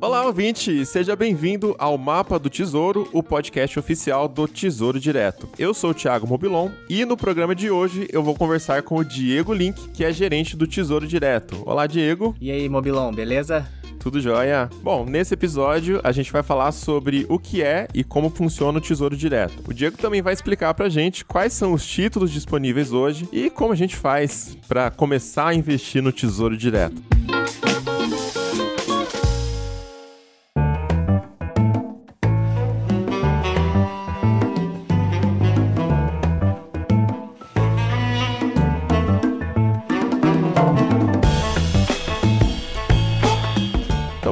Olá, 0.00 0.26
ouvinte! 0.26 0.84
Seja 0.86 1.14
bem-vindo 1.14 1.76
ao 1.78 1.96
Mapa 1.96 2.38
do 2.38 2.50
Tesouro, 2.50 3.08
o 3.12 3.22
podcast 3.22 3.78
oficial 3.78 4.26
do 4.26 4.48
Tesouro 4.48 4.98
Direto. 4.98 5.48
Eu 5.58 5.72
sou 5.74 5.90
o 5.90 5.94
Thiago 5.94 6.26
Mobilon 6.26 6.70
e 6.88 7.04
no 7.04 7.16
programa 7.16 7.54
de 7.54 7.70
hoje 7.70 8.08
eu 8.12 8.22
vou 8.22 8.34
conversar 8.34 8.82
com 8.82 8.96
o 8.96 9.04
Diego 9.04 9.52
Link, 9.52 9.90
que 9.90 10.04
é 10.04 10.12
gerente 10.12 10.56
do 10.56 10.66
Tesouro 10.66 11.06
Direto. 11.06 11.62
Olá, 11.66 11.86
Diego! 11.86 12.34
E 12.40 12.50
aí, 12.50 12.68
Mobilon, 12.68 13.12
beleza? 13.12 13.68
Tudo 14.00 14.18
jóia? 14.18 14.70
Bom, 14.82 15.04
nesse 15.04 15.34
episódio 15.34 16.00
a 16.02 16.10
gente 16.10 16.32
vai 16.32 16.42
falar 16.42 16.72
sobre 16.72 17.26
o 17.28 17.38
que 17.38 17.62
é 17.62 17.86
e 17.94 18.02
como 18.02 18.30
funciona 18.30 18.78
o 18.78 18.80
Tesouro 18.80 19.14
Direto. 19.14 19.62
O 19.68 19.74
Diego 19.74 19.98
também 19.98 20.22
vai 20.22 20.32
explicar 20.32 20.72
pra 20.72 20.88
gente 20.88 21.22
quais 21.22 21.52
são 21.52 21.74
os 21.74 21.86
títulos 21.86 22.30
disponíveis 22.30 22.92
hoje 22.92 23.28
e 23.30 23.50
como 23.50 23.74
a 23.74 23.76
gente 23.76 23.94
faz 23.94 24.56
para 24.66 24.90
começar 24.90 25.48
a 25.48 25.54
investir 25.54 26.02
no 26.02 26.12
Tesouro 26.12 26.56
Direto. 26.56 27.09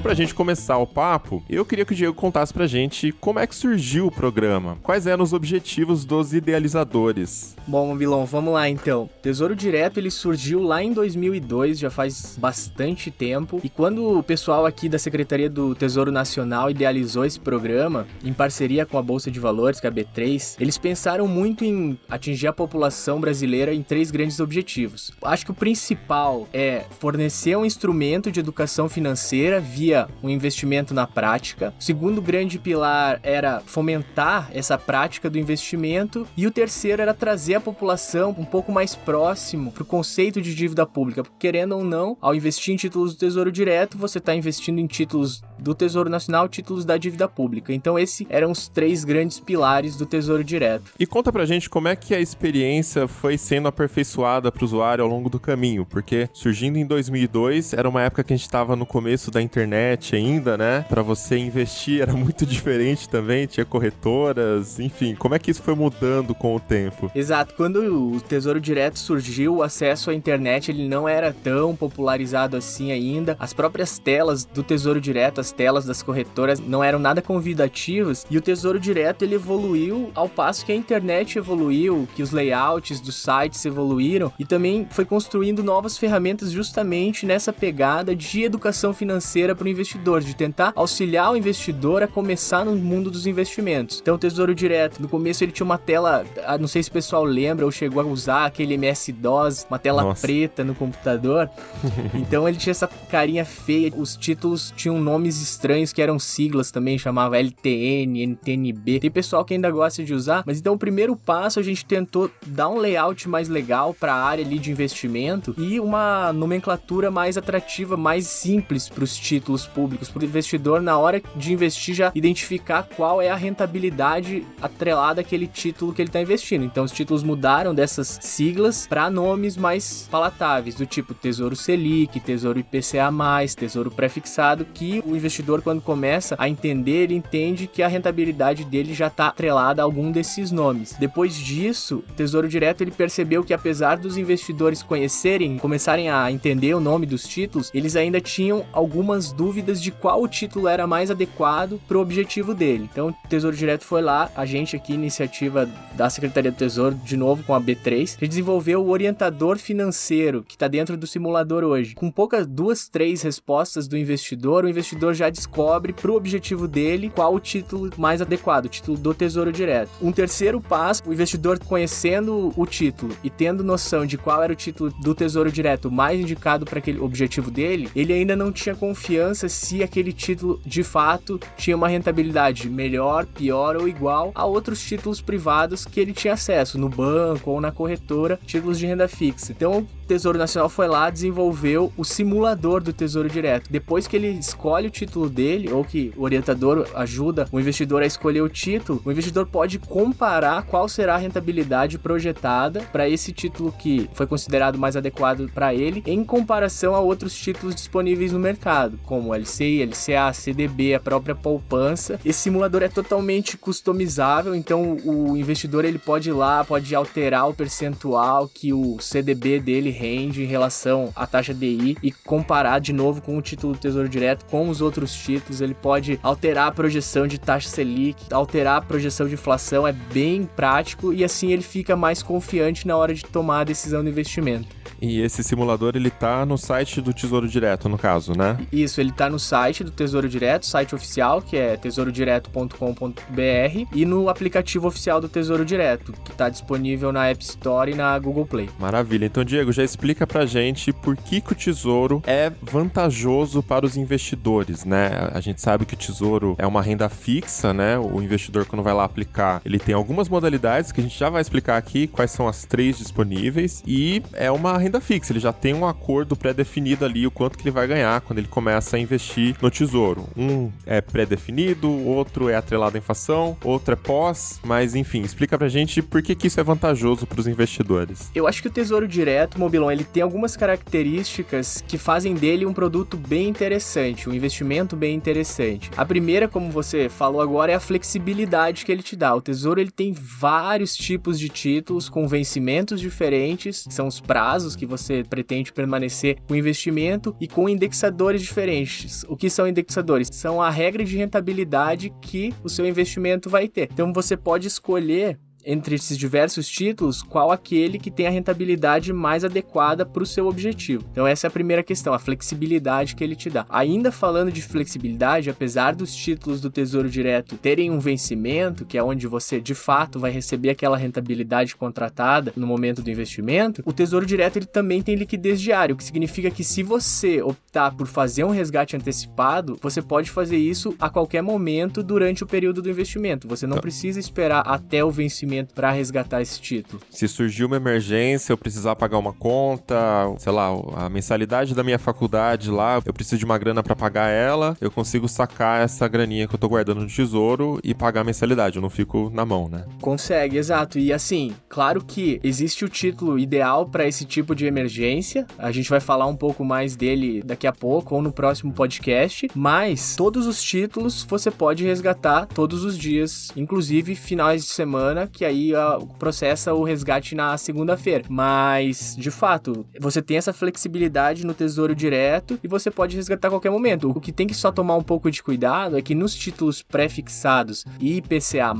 Pra 0.09 0.15
gente 0.15 0.35
começar 0.35 0.79
o 0.79 0.87
papo, 0.87 1.43
eu 1.51 1.67
queria 1.67 1.85
que 1.85 1.93
o 1.93 1.95
Diego 1.95 2.15
contasse 2.15 2.51
pra 2.51 2.67
gente 2.67 3.13
como 3.13 3.39
é 3.39 3.47
que 3.47 3.55
surgiu 3.55 4.07
o 4.07 4.11
programa, 4.11 4.79
quais 4.83 5.07
eram 5.07 5.23
os 5.23 5.35
objetivos 5.35 6.03
dos 6.07 6.33
idealizadores. 6.33 7.55
Bom, 7.67 7.95
Bilon, 7.95 8.25
vamos 8.25 8.55
lá 8.55 8.71
então. 8.71 9.11
Tesouro 9.21 9.55
Direto 9.55 10.01
ele 10.01 10.11
surgiu 10.11 10.63
lá 10.63 10.83
em 10.83 10.95
2002, 10.95 11.79
já 11.79 11.91
faz 11.91 12.39
bastante 12.41 13.11
tempo, 13.11 13.61
e 13.63 13.69
quando 13.69 14.19
o 14.19 14.23
pessoal 14.23 14.65
aqui 14.65 14.89
da 14.89 14.99
Secretaria 14.99 15.51
do 15.51 15.75
Tesouro 15.75 16.11
Nacional 16.11 16.71
idealizou 16.71 17.27
esse 17.27 17.39
programa, 17.39 18.07
em 18.25 18.33
parceria 18.33 18.87
com 18.87 18.97
a 18.97 19.03
Bolsa 19.03 19.31
de 19.31 19.39
Valores, 19.39 19.79
que 19.79 19.87
é 19.87 19.91
a 19.91 19.93
B3, 19.93 20.57
eles 20.59 20.79
pensaram 20.79 21.29
muito 21.29 21.67
em 21.67 21.99
atingir 22.09 22.47
a 22.47 22.53
população 22.55 23.21
brasileira 23.21 23.75
em 23.75 23.83
três 23.83 24.11
grandes 24.11 24.41
objetivos. 24.41 25.13
Acho 25.21 25.45
que 25.45 25.51
o 25.51 25.55
principal 25.55 26.49
é 26.51 26.87
fornecer 26.99 27.59
um 27.59 27.67
instrumento 27.67 28.33
de 28.33 28.41
educação 28.41 28.89
financeira 28.89 29.61
via 29.61 29.98
um 30.23 30.29
investimento 30.29 30.93
na 30.93 31.07
prática. 31.07 31.73
O 31.79 31.83
segundo 31.83 32.21
grande 32.21 32.59
pilar 32.59 33.19
era 33.23 33.61
fomentar 33.65 34.51
essa 34.53 34.77
prática 34.77 35.31
do 35.31 35.39
investimento. 35.39 36.27
E 36.37 36.47
o 36.47 36.51
terceiro 36.51 37.01
era 37.01 37.15
trazer 37.15 37.55
a 37.55 37.61
população 37.61 38.35
um 38.39 38.45
pouco 38.45 38.71
mais 38.71 38.95
próximo 38.95 39.73
para 39.73 39.83
o 39.83 39.87
conceito 39.87 40.41
de 40.43 40.55
dívida 40.55 40.85
pública. 40.87 41.23
Porque, 41.23 41.39
querendo 41.39 41.77
ou 41.77 41.85
não, 41.85 42.17
ao 42.21 42.35
investir 42.35 42.75
em 42.75 42.77
títulos 42.77 43.15
do 43.15 43.19
Tesouro 43.19 43.51
Direto, 43.51 43.97
você 43.97 44.19
está 44.19 44.35
investindo 44.35 44.79
em 44.79 44.87
títulos 44.87 45.43
do 45.59 45.75
Tesouro 45.75 46.11
Nacional, 46.11 46.49
títulos 46.49 46.85
da 46.85 46.97
dívida 46.97 47.27
pública. 47.27 47.73
Então, 47.73 47.99
esses 47.99 48.27
eram 48.29 48.51
os 48.51 48.69
três 48.69 49.05
grandes 49.05 49.41
pilares 49.41 49.97
do 49.97 50.07
Tesouro 50.07 50.45
Direto. 50.45 50.93
E 50.99 51.07
conta 51.07 51.33
pra 51.33 51.47
gente 51.47 51.71
como 51.71 51.89
é 51.89 51.97
que 51.97 52.15
a 52.15 52.21
experiência 52.21 53.09
foi 53.09 53.39
sendo 53.39 53.69
aperfeiçoada 53.69 54.53
para 54.53 54.63
o 54.63 54.65
usuário 54.65 55.03
ao 55.03 55.11
longo 55.11 55.31
do 55.31 55.41
caminho, 55.41 55.87
porque 55.87 56.29
surgindo 56.33 56.79
em 56.79 56.87
2002 56.87 57.73
era 57.73 57.89
uma 57.89 58.03
época 58.03 58.25
que 58.25 58.33
a 58.33 58.37
gente 58.37 58.45
estava 58.45 58.77
no 58.77 58.85
começo 58.85 59.31
da 59.31 59.41
internet 59.41 59.88
internet 59.89 60.17
ainda, 60.17 60.57
né? 60.57 60.85
Para 60.89 61.03
você 61.03 61.39
investir 61.39 62.03
era 62.03 62.13
muito 62.15 62.45
diferente 62.45 63.09
também, 63.09 63.47
tinha 63.47 63.65
corretoras, 63.65 64.79
enfim, 64.79 65.15
como 65.15 65.35
é 65.35 65.39
que 65.39 65.51
isso 65.51 65.63
foi 65.63 65.75
mudando 65.75 66.35
com 66.35 66.55
o 66.55 66.61
tempo? 66.61 67.11
Exato, 67.15 67.55
quando 67.55 67.77
o 67.77 68.21
Tesouro 68.21 68.61
Direto 68.61 68.99
surgiu, 68.99 69.57
o 69.57 69.63
acesso 69.63 70.11
à 70.11 70.15
internet 70.15 70.71
ele 70.71 70.89
não 70.89 71.09
era 71.09 71.33
tão 71.33 71.75
popularizado 71.75 72.57
assim 72.57 72.93
ainda. 72.93 73.37
As 73.39 73.53
próprias 73.53 73.99
telas 73.99 74.45
do 74.45 74.63
Tesouro 74.63 75.01
Direto, 75.01 75.41
as 75.41 75.53
telas 75.53 75.85
das 75.85 76.03
corretoras 76.03 76.61
não 76.61 76.83
eram 76.83 76.99
nada 76.99 77.23
convidativas 77.23 78.27
e 78.31 78.37
o 78.37 78.41
Tesouro 78.41 78.79
Direto 78.79 79.23
ele 79.23 79.35
evoluiu 79.35 80.11
ao 80.15 80.29
passo 80.29 80.65
que 80.65 80.73
a 80.73 80.75
internet 80.75 81.39
evoluiu, 81.39 82.09
que 82.15 82.23
os 82.23 82.33
layouts 82.33 83.01
dos 83.01 83.17
sites 83.17 83.65
evoluíram 83.65 84.33
e 84.39 84.45
também 84.45 84.87
foi 84.91 85.05
construindo 85.05 85.63
novas 85.63 85.97
ferramentas 85.97 86.51
justamente 86.51 87.25
nessa 87.25 87.53
pegada 87.53 88.15
de 88.15 88.43
educação 88.43 88.93
financeira 88.93 89.55
para 89.55 89.69
investidor, 89.79 90.21
de 90.21 90.35
tentar 90.35 90.73
auxiliar 90.75 91.33
o 91.33 91.37
investidor 91.37 92.03
a 92.03 92.07
começar 92.09 92.65
no 92.65 92.75
mundo 92.75 93.11
dos 93.11 93.27
investimentos. 93.27 94.01
Então, 94.01 94.17
o 94.17 94.19
Tesouro 94.19 94.55
Direto, 94.55 95.01
no 95.01 95.09
começo 95.09 95.45
ele 95.45 95.53
tinha 95.53 95.65
uma 95.65 95.79
tela, 95.79 96.25
ah, 96.45 96.59
não 96.59 96.69
sei 96.69 96.83
se 96.83 96.91
o 96.91 96.93
pessoal 96.93 97.25
lembra 97.25 97.65
ou 97.65 97.71
chegou 97.71 98.03
a 98.03 98.07
usar 98.07 98.47
aquele 98.47 98.75
MS-DOS, 98.75 99.67
uma 99.71 99.79
tela 99.79 100.03
Nossa. 100.03 100.27
preta 100.27 100.65
no 100.65 100.75
computador. 100.75 101.49
então, 102.15 102.49
ele 102.49 102.57
tinha 102.57 102.73
essa 102.73 102.89
carinha 103.11 103.45
feia. 103.45 103.93
Os 103.97 104.17
títulos 104.17 104.73
tinham 104.77 105.01
nomes 105.01 105.41
estranhos 105.41 105.93
que 105.93 106.03
eram 106.03 106.19
siglas 106.19 106.71
também, 106.71 106.99
chamava 106.99 107.39
LTN, 107.39 108.23
NTNB. 108.23 109.01
Tem 109.01 109.11
pessoal 109.11 109.45
que 109.45 109.55
ainda 109.55 109.71
gosta 109.71 110.05
de 110.05 110.13
usar, 110.13 110.43
mas 110.47 110.59
então 110.59 110.75
o 110.75 110.79
primeiro 110.79 111.15
passo 111.17 111.59
a 111.61 111.63
gente 111.63 111.85
tentou 111.85 112.31
dar 112.47 112.69
um 112.69 112.79
layout 112.79 113.29
mais 113.29 113.49
legal 113.49 113.95
para 113.95 114.15
a 114.15 114.23
área 114.23 114.45
ali 114.45 114.59
de 114.59 114.71
investimento 114.71 115.55
e 115.57 115.79
uma 115.79 116.33
nomenclatura 116.33 117.11
mais 117.11 117.37
atrativa, 117.37 117.97
mais 117.97 118.27
simples 118.27 118.89
para 118.89 119.05
os 119.05 119.17
títulos 119.17 119.68
públicos, 119.69 120.09
para 120.09 120.23
o 120.23 120.25
investidor, 120.25 120.81
na 120.81 120.99
hora 120.99 121.23
de 121.37 121.53
investir, 121.53 121.95
já 121.95 122.13
identificar 122.15 122.83
qual 122.97 123.21
é 123.23 123.31
a 123.31 123.37
rentabilidade 123.37 124.47
atrelada 124.61 125.21
àquele 125.21 125.47
título 125.47 125.93
que 125.93 126.03
ele 126.03 126.09
está 126.09 126.21
investindo. 126.21 126.65
Então, 126.65 126.85
os 126.85 126.93
títulos 126.93 127.23
mudaram 127.23 127.75
dessas 127.75 128.19
siglas 128.21 128.87
para 128.87 129.11
nomes 129.11 129.57
mais 129.57 130.09
palatáveis, 130.11 130.75
do 130.75 130.87
tipo 130.87 131.15
Tesouro 131.15 131.57
Selic, 131.57 132.21
Tesouro 132.21 132.59
IPCA, 132.59 133.09
Tesouro 133.57 133.91
Prefixado, 133.91 134.65
que 134.65 135.03
o 135.07 135.17
investidor, 135.17 135.63
quando 135.63 135.81
começa 135.81 136.35
a 136.39 136.49
entender, 136.49 137.05
ele 137.05 137.15
entende 137.15 137.67
que 137.67 137.83
a 137.83 137.89
rentabilidade 137.89 138.65
dele 138.65 138.95
já 138.95 139.09
está 139.09 139.29
atrelada 139.29 139.83
a 139.83 139.85
algum 139.85 140.11
desses 140.11 140.51
nomes. 140.51 140.95
Depois 140.99 141.35
disso, 141.37 142.05
o 142.09 142.13
Tesouro 142.13 142.49
Direto 142.49 142.83
ele 142.83 142.91
percebeu 142.91 143.45
que, 143.45 143.55
apesar 143.55 143.99
dos 143.99 144.17
investidores 144.17 144.83
conhecerem, 144.83 145.59
começarem 145.59 146.11
a 146.11 146.31
entender 146.31 146.75
o 146.75 146.81
nome 146.81 147.07
dos 147.07 147.27
títulos, 147.27 147.71
eles 147.75 147.97
ainda 147.97 148.21
tinham 148.21 148.65
algumas 148.73 149.33
dúvidas 149.33 149.58
dúvidas 149.59 149.83
de 149.83 149.91
qual 149.91 150.29
título 150.29 150.69
era 150.69 150.87
mais 150.87 151.11
adequado 151.11 151.81
para 151.89 151.99
o 151.99 152.01
objetivo 152.01 152.55
dele. 152.55 152.89
Então, 152.91 153.09
o 153.09 153.29
Tesouro 153.29 153.57
Direto 153.57 153.85
foi 153.85 154.01
lá, 154.01 154.31
a 154.37 154.47
gente 154.47 154.77
aqui, 154.77 154.93
iniciativa 154.93 155.69
da 155.95 156.09
Secretaria 156.09 156.53
do 156.53 156.57
Tesouro, 156.57 156.95
de 156.95 157.17
novo 157.17 157.43
com 157.43 157.55
a 157.55 157.61
B3, 157.61 158.17
que 158.17 158.29
desenvolveu 158.29 158.81
o 158.81 158.91
orientador 158.91 159.59
financeiro, 159.59 160.45
que 160.45 160.55
está 160.55 160.69
dentro 160.69 160.97
do 160.97 161.09
simulador 161.09 161.65
hoje. 161.65 161.95
Com 161.97 162.09
poucas 162.09 162.47
duas, 162.47 162.89
três 162.89 163.23
respostas 163.23 163.89
do 163.89 163.99
investidor, 163.99 164.65
o 164.65 164.69
investidor 164.69 165.13
já 165.13 165.29
descobre 165.29 165.93
para 165.93 166.11
o 166.11 166.15
objetivo 166.15 166.69
dele 166.69 167.11
qual 167.13 167.35
o 167.35 167.41
título 167.41 167.91
mais 167.97 168.23
adequado, 168.23 168.67
o 168.67 168.69
título 168.69 168.97
do 168.97 169.13
Tesouro 169.13 169.51
Direto. 169.51 169.91
Um 170.01 170.13
terceiro 170.13 170.61
passo, 170.61 171.03
o 171.05 171.13
investidor 171.13 171.59
conhecendo 171.59 172.53
o 172.57 172.65
título 172.65 173.17
e 173.25 173.31
tendo 173.31 173.65
noção 173.65 174.07
de 174.07 174.17
qual 174.17 174.41
era 174.41 174.53
o 174.53 174.57
título 174.57 174.93
do 175.03 175.15
Tesouro 175.15 175.51
Direto 175.51 175.91
mais 175.91 176.21
indicado 176.21 176.65
para 176.65 176.79
aquele 176.79 177.01
objetivo 177.01 177.51
dele, 177.51 177.91
ele 177.97 178.13
ainda 178.13 178.37
não 178.37 178.53
tinha 178.53 178.77
confiança 178.77 179.48
se 179.49 179.83
aquele 179.83 180.13
título 180.13 180.61
de 180.65 180.83
fato 180.83 181.41
tinha 181.57 181.77
uma 181.77 181.89
rentabilidade 181.89 182.69
melhor, 182.69 183.27
pior 183.27 183.77
ou 183.77 183.89
igual 183.89 184.33
a 184.35 184.45
outros 184.45 184.83
títulos 184.83 185.21
privados 185.21 185.85
que 185.85 186.01
ele 186.01 186.13
tinha 186.13 186.35
acesso 186.35 186.79
no 186.79 186.89
banco 186.89 187.51
ou 187.51 187.61
na 187.61 187.73
corretora, 187.73 188.39
títulos 188.47 188.79
de 188.79 188.87
renda 188.87 189.09
fixa. 189.09 189.53
Então, 189.53 189.87
Tesouro 190.09 190.39
Nacional 190.39 190.71
foi 190.71 190.89
lá, 190.89 191.11
desenvolveu 191.11 191.93
o 191.95 192.03
simulador 192.03 192.83
do 192.83 192.95
Tesouro 192.95 193.29
Direto. 193.29 193.71
Depois 193.71 194.07
que 194.07 194.17
ele 194.17 194.29
escolhe 194.29 194.89
o 194.89 194.91
título 194.91 195.29
dele, 195.29 195.71
ou 195.71 195.85
que 195.85 196.13
o 196.17 196.23
orientador 196.23 196.89
ajuda 196.95 197.47
o 197.53 197.61
investidor 197.61 198.03
a 198.03 198.07
escolher 198.07 198.41
o 198.41 198.49
título, 198.49 199.03
o 199.05 199.13
investidor 199.13 199.47
pode 199.47 199.79
comparar 199.79 200.63
qual 200.63 200.89
será 200.89 201.15
a 201.15 201.19
rentabilidade 201.19 201.99
projetada 201.99 202.81
para 202.91 203.09
esse 203.09 203.33
título 203.33 203.71
que 203.71 204.09
foi 204.15 204.27
considerado 204.27 204.79
mais 204.79 204.97
adequado 204.97 205.51
para 205.53 205.75
ele, 205.75 206.03
em 206.07 206.25
comparação 206.25 206.95
a 206.95 207.01
outros 207.01 207.35
títulos 207.37 207.75
disponíveis 207.75 208.33
no 208.33 208.39
mercado, 208.39 208.99
como 209.05 209.35
LCI, 209.39 209.85
LCA, 209.85 210.33
CDB, 210.33 210.95
a 210.95 211.01
própria 211.01 211.35
poupança. 211.35 212.21
Esse 212.25 212.41
simulador 212.41 212.83
é 212.83 212.89
totalmente 212.89 213.57
customizável, 213.57 214.55
então 214.55 214.97
o 215.05 215.37
investidor 215.37 215.85
ele 215.85 215.99
pode 215.99 216.31
ir 216.31 216.33
lá, 216.33 216.65
pode 216.65 216.95
alterar 216.95 217.49
o 217.49 217.55
percentual 217.55 218.49
que 218.49 218.73
o 218.73 218.99
CDB 219.01 219.61
dele 219.61 219.91
rende 219.91 220.43
em 220.43 220.47
relação 220.47 221.13
à 221.15 221.27
taxa 221.27 221.55
DI 221.55 221.97
e 222.03 222.11
comparar 222.11 222.79
de 222.79 222.93
novo 222.93 223.23
com 223.23 223.37
o 223.37 223.43
título 223.43 223.73
do 223.73 223.79
Tesouro 223.79 224.09
Direto 224.09 224.45
com 224.47 224.69
os 224.69 224.81
outros 224.81 225.15
títulos. 225.15 225.61
Ele 225.61 225.75
pode 225.75 226.19
alterar 226.23 226.69
a 226.69 226.73
projeção 226.73 227.27
de 227.27 227.39
taxa 227.39 227.69
Selic, 227.69 228.33
alterar 228.33 228.79
a 228.79 228.83
projeção 228.83 229.27
de 229.27 229.35
inflação, 229.35 229.87
é 229.87 229.93
bem 229.93 230.45
prático 230.45 231.13
e 231.13 231.25
assim 231.25 231.53
ele 231.53 231.63
fica 231.63 231.97
mais 231.97 232.23
confiante 232.23 232.87
na 232.87 232.97
hora 232.97 233.15
de 233.15 233.25
tomar 233.25 233.61
a 233.61 233.65
decisão 233.65 234.03
do 234.03 234.11
investimento. 234.11 234.78
E 235.01 235.21
esse 235.21 235.45
simulador, 235.45 235.93
ele 235.95 236.11
tá 236.11 236.45
no 236.45 236.59
site 236.59 237.01
do 237.01 237.13
Tesouro 237.13 237.49
Direto, 237.49 237.89
no 237.89 237.99
caso, 237.99 238.37
né? 238.37 238.59
Isso, 238.73 239.01
ele 239.01 239.13
tá 239.13 239.31
no 239.31 239.39
site 239.39 239.85
do 239.85 239.91
Tesouro 239.91 240.29
Direto, 240.29 240.67
site 240.67 240.95
oficial, 240.95 241.41
que 241.41 241.57
é 241.57 241.77
tesourodireto.com.br, 241.77 243.87
e 243.93 244.05
no 244.05 244.29
aplicativo 244.29 244.89
oficial 244.89 245.21
do 245.21 245.29
Tesouro 245.29 245.65
Direto, 245.65 246.13
que 246.25 246.33
tá 246.33 246.49
disponível 246.49 247.13
na 247.13 247.29
App 247.29 247.43
Store 247.43 247.93
e 247.93 247.95
na 247.95 248.19
Google 248.19 248.47
Play. 248.47 248.69
Maravilha. 248.79 249.27
Então, 249.27 249.45
Diego, 249.45 249.73
já 249.73 249.85
explica 249.85 250.27
pra 250.27 250.47
gente 250.47 250.93
por 250.93 251.17
que, 251.17 251.41
que 251.41 251.53
o 251.53 251.55
Tesouro 251.55 252.23
é 252.27 252.53
vantajoso 252.63 253.63
para 253.63 253.87
os 253.87 253.97
investidores, 253.97 254.85
né? 254.85 255.31
A 255.33 255.41
gente 255.41 255.61
sabe 255.61 255.87
que 255.87 255.95
o 255.95 255.97
Tesouro 255.97 256.55
é 256.59 256.67
uma 256.67 256.83
renda 256.83 257.09
fixa, 257.09 257.73
né? 257.73 257.99
O 257.99 258.21
investidor, 258.23 258.67
quando 258.67 258.83
vai 258.83 258.95
lá 258.95 259.05
aplicar, 259.05 259.61
ele 259.65 259.79
tem 259.79 259.95
algumas 259.95 260.29
modalidades 260.29 260.93
que 260.93 261.01
a 261.01 261.03
gente 261.03 261.19
já 261.19 261.31
vai 261.31 261.41
explicar 261.41 261.77
aqui, 261.77 262.07
quais 262.07 262.31
são 262.31 262.49
as 262.49 262.65
três 262.65 262.99
disponíveis, 262.99 263.83
e 263.87 264.23
é 264.33 264.51
uma 264.51 264.79
renda 264.89 265.01
fixa, 265.01 265.33
ele 265.33 265.41
já 265.41 265.53
tem 265.53 265.75
um 265.75 265.87
acordo 265.87 266.35
pré-definido 266.35 267.05
ali, 267.05 267.27
o 267.27 267.31
quanto 267.31 267.59
que 267.59 267.65
ele 267.65 267.71
vai 267.71 267.87
ganhar 267.87 268.21
quando 268.23 268.39
ele 268.39 268.49
começa 268.49 268.97
a 268.97 269.01
investir 269.01 269.55
no 269.61 269.71
Tesouro. 269.71 270.27
Um 270.37 270.73
é 270.87 271.01
pré-definido, 271.01 271.91
outro 271.91 272.49
é 272.49 272.57
atrelado 272.57 272.97
à 272.97 272.99
inflação, 272.99 273.57
outro 273.63 273.93
é 273.93 273.97
pós, 273.97 274.59
mas 274.65 274.95
enfim, 274.95 275.21
explica 275.21 275.59
pra 275.59 275.69
gente 275.69 276.01
por 276.01 276.23
que, 276.23 276.35
que 276.35 276.47
isso 276.47 276.59
é 276.59 276.63
vantajoso 276.63 277.27
para 277.27 277.39
os 277.39 277.47
investidores. 277.47 278.31
Eu 278.35 278.47
acho 278.47 278.63
que 278.63 278.69
o 278.69 278.71
Tesouro 278.71 279.07
Direto, 279.07 279.59
Mobilon, 279.59 279.91
ele 279.91 280.05
tem 280.05 280.23
algumas 280.23 280.57
características 280.57 281.85
que 281.87 281.99
fazem 281.99 282.35
dele 282.35 282.65
um 282.65 282.73
produto 282.73 283.17
bem 283.17 283.49
interessante, 283.49 284.29
um 284.29 284.35
investimento 284.35 284.97
bem 284.97 285.15
interessante. 285.15 285.91
A 285.97 286.05
primeira, 286.05 286.49
como 286.49 286.71
você 286.71 287.11
falou 287.11 287.43
agora, 287.43 287.73
é 287.73 287.75
a 287.75 287.81
flexibilidade 287.81 288.87
que 288.87 288.93
ele 288.93 289.03
te 289.03 289.15
dá. 289.15 289.35
O 289.35 289.43
Tesouro 289.43 289.81
ele 289.81 289.91
tem 289.91 290.15
vários 290.15 290.97
tipos 290.97 291.39
de 291.39 291.51
títulos 291.51 292.09
com 292.09 292.27
vencimentos 292.27 293.01
diferentes, 293.01 293.87
são 293.91 294.07
os 294.07 294.19
prazos 294.19 294.78
que 294.79 294.87
você 294.87 295.25
pretende 295.29 295.73
permanecer 295.73 296.39
com 296.47 296.55
investimento 296.55 297.35
e 297.41 297.49
com 297.49 297.69
indexadores 297.69 298.43
diferentes. 298.43 299.25
O 299.29 299.37
que 299.37 299.51
são 299.51 299.67
indexadores? 299.67 300.29
São 300.33 300.63
a 300.63 300.71
regra 300.71 301.05
de 301.05 301.17
rentabilidade 301.17 302.13
que 302.23 302.55
o 302.63 302.69
seu 302.69 302.87
investimento 302.87 303.51
vai 303.51 303.69
ter. 303.69 303.89
Então 303.93 304.13
você 304.13 304.37
pode 304.37 304.69
escolher 304.69 305.39
entre 305.69 305.97
esses 305.97 306.17
diversos 306.17 306.67
títulos, 306.67 307.23
qual 307.23 307.53
aquele 307.53 307.99
que 307.99 308.11
tem 308.11 308.27
a 308.27 308.31
rentabilidade 308.31 309.13
mais 309.13 309.45
adequada 309.45 310.07
para 310.07 310.23
o 310.23 310.27
seu 310.27 310.49
objetivo. 310.49 311.05
Então 311.13 311.27
essa 311.27 311.47
é 311.47 311.49
a 311.49 311.51
primeira 311.51 311.83
questão, 311.83 312.15
a 312.15 312.19
flexibilidade 312.19 313.15
que 313.15 313.23
ele 313.23 313.37
te 313.37 313.51
dá. 313.51 313.67
Ainda 313.69 314.11
falando 314.11 314.51
de 314.51 314.63
flexibilidade, 314.63 315.51
apesar 315.51 315.95
dos 315.95 316.17
títulos 316.17 316.63
do 316.63 316.71
Tesouro 316.71 317.11
Direto 317.11 317.57
terem 317.57 317.91
um 317.91 317.99
vencimento, 317.99 318.87
que 318.87 318.97
é 318.97 319.03
onde 319.03 319.27
você 319.27 319.61
de 319.61 319.75
fato 319.75 320.19
vai 320.19 320.31
receber 320.31 320.71
aquela 320.71 320.97
rentabilidade 320.97 321.77
contratada 321.77 322.51
no 322.57 322.67
momento 322.67 323.03
do 323.03 323.11
investimento, 323.11 323.83
o 323.85 323.93
Tesouro 323.93 324.25
Direto 324.25 324.57
ele 324.57 324.67
também 324.67 325.03
tem 325.03 325.17
liquidez 325.17 325.61
diária, 325.61 325.93
o 325.95 325.99
que 325.99 326.05
significa 326.05 326.51
que 326.51 326.65
se 326.65 326.83
você 326.83 327.43
optar 327.43 327.95
por 327.95 328.07
fazer 328.07 328.43
um 328.43 328.51
resgate 328.51 328.97
antecipado, 328.97 329.79
você 329.83 330.01
pode 330.01 330.31
fazer 330.31 330.57
isso 330.57 330.95
a 330.99 331.11
qualquer 331.11 331.43
momento 331.43 332.03
durante 332.03 332.43
o 332.43 332.47
período 332.47 332.81
do 332.81 332.89
investimento. 332.89 333.47
Você 333.47 333.67
não 333.67 333.77
tá. 333.77 333.83
precisa 333.83 334.19
esperar 334.19 334.61
até 334.61 335.05
o 335.05 335.11
vencimento 335.11 335.58
para 335.65 335.91
resgatar 335.91 336.43
esse 336.43 336.61
título. 336.61 337.01
Se 337.11 337.29
surgir 337.29 337.65
uma 337.65 337.77
emergência, 337.77 338.53
eu 338.53 338.59
precisar 338.59 338.97
pagar 338.97 339.19
uma 339.19 339.33
conta, 339.33 339.97
sei 340.39 340.53
lá, 340.53 340.69
a 340.97 341.09
mensalidade 341.09 341.75
da 341.75 341.85
minha 341.85 341.99
faculdade 341.99 342.71
lá, 342.71 343.01
eu 343.05 343.13
preciso 343.13 343.39
de 343.39 343.45
uma 343.45 343.59
grana 343.59 343.83
para 343.83 343.97
pagar 343.97 344.29
ela, 344.29 344.77
eu 344.81 344.91
consigo 344.91 345.29
sacar 345.29 345.83
essa 345.83 346.07
graninha 346.09 346.47
que 346.47 346.55
eu 346.55 346.59
tô 346.59 346.69
guardando 346.69 347.01
no 347.01 347.07
tesouro 347.07 347.81
e 347.83 347.95
pagar 347.95 348.23
a 348.23 348.25
mensalidade, 348.25 348.77
eu 348.77 348.83
não 348.83 348.91
fico 348.91 349.31
na 349.33 349.45
mão, 349.45 349.69
né? 349.69 349.85
Consegue, 350.01 350.57
exato. 350.57 350.99
E 350.99 351.13
assim, 351.13 351.55
claro 351.69 352.05
que 352.05 352.41
existe 352.43 352.85
o 352.85 352.89
título 352.89 353.39
ideal 353.39 353.87
para 353.87 354.07
esse 354.07 354.25
tipo 354.25 354.55
de 354.55 354.67
emergência. 354.67 355.47
A 355.59 355.71
gente 355.71 355.91
vai 355.91 356.01
falar 356.01 356.27
um 356.27 356.37
pouco 356.37 356.65
mais 356.65 356.97
dele 356.97 357.43
daqui 357.43 357.67
a 357.67 357.73
pouco 357.73 358.15
ou 358.15 358.23
no 358.23 358.33
próximo 358.33 358.73
podcast, 358.73 359.49
mas 359.55 360.17
todos 360.17 360.47
os 360.47 360.63
títulos 360.63 361.25
você 361.25 361.51
pode 361.51 361.85
resgatar 361.85 362.47
todos 362.47 362.85
os 362.85 362.97
dias, 362.97 363.51
inclusive 363.57 364.15
finais 364.15 364.65
de 364.65 364.71
semana, 364.71 365.27
que 365.27 365.45
aí 365.49 365.73
uh, 365.75 366.07
processa 366.19 366.73
o 366.75 366.83
resgate 366.85 367.35
na 367.35 367.57
segunda-feira. 367.57 368.25
Mas, 368.29 369.17
de 369.19 369.31
fato, 369.31 369.87
você 370.01 370.23
tem 370.23 370.37
essa 370.37 370.53
flexibilidade 370.53 371.45
no 371.47 371.55
tesouro 371.55 371.95
direto 371.95 372.59
e 372.63 372.69
você 372.69 372.91
pode 372.91 373.17
resgatar 373.17 373.49
a 373.49 373.51
qualquer 373.51 373.71
momento. 373.71 374.11
O 374.11 374.21
que 374.21 374.33
tem 374.33 374.47
que 374.47 374.55
só 374.55 374.71
tomar 374.71 374.97
um 374.97 375.03
pouco 375.03 375.31
de 375.31 375.43
cuidado 375.43 375.97
é 375.97 376.03
que 376.03 376.15
nos 376.15 376.35
títulos 376.35 376.83
pré-fixados 376.83 377.85
e 378.01 378.19
IPCA, 378.19 378.75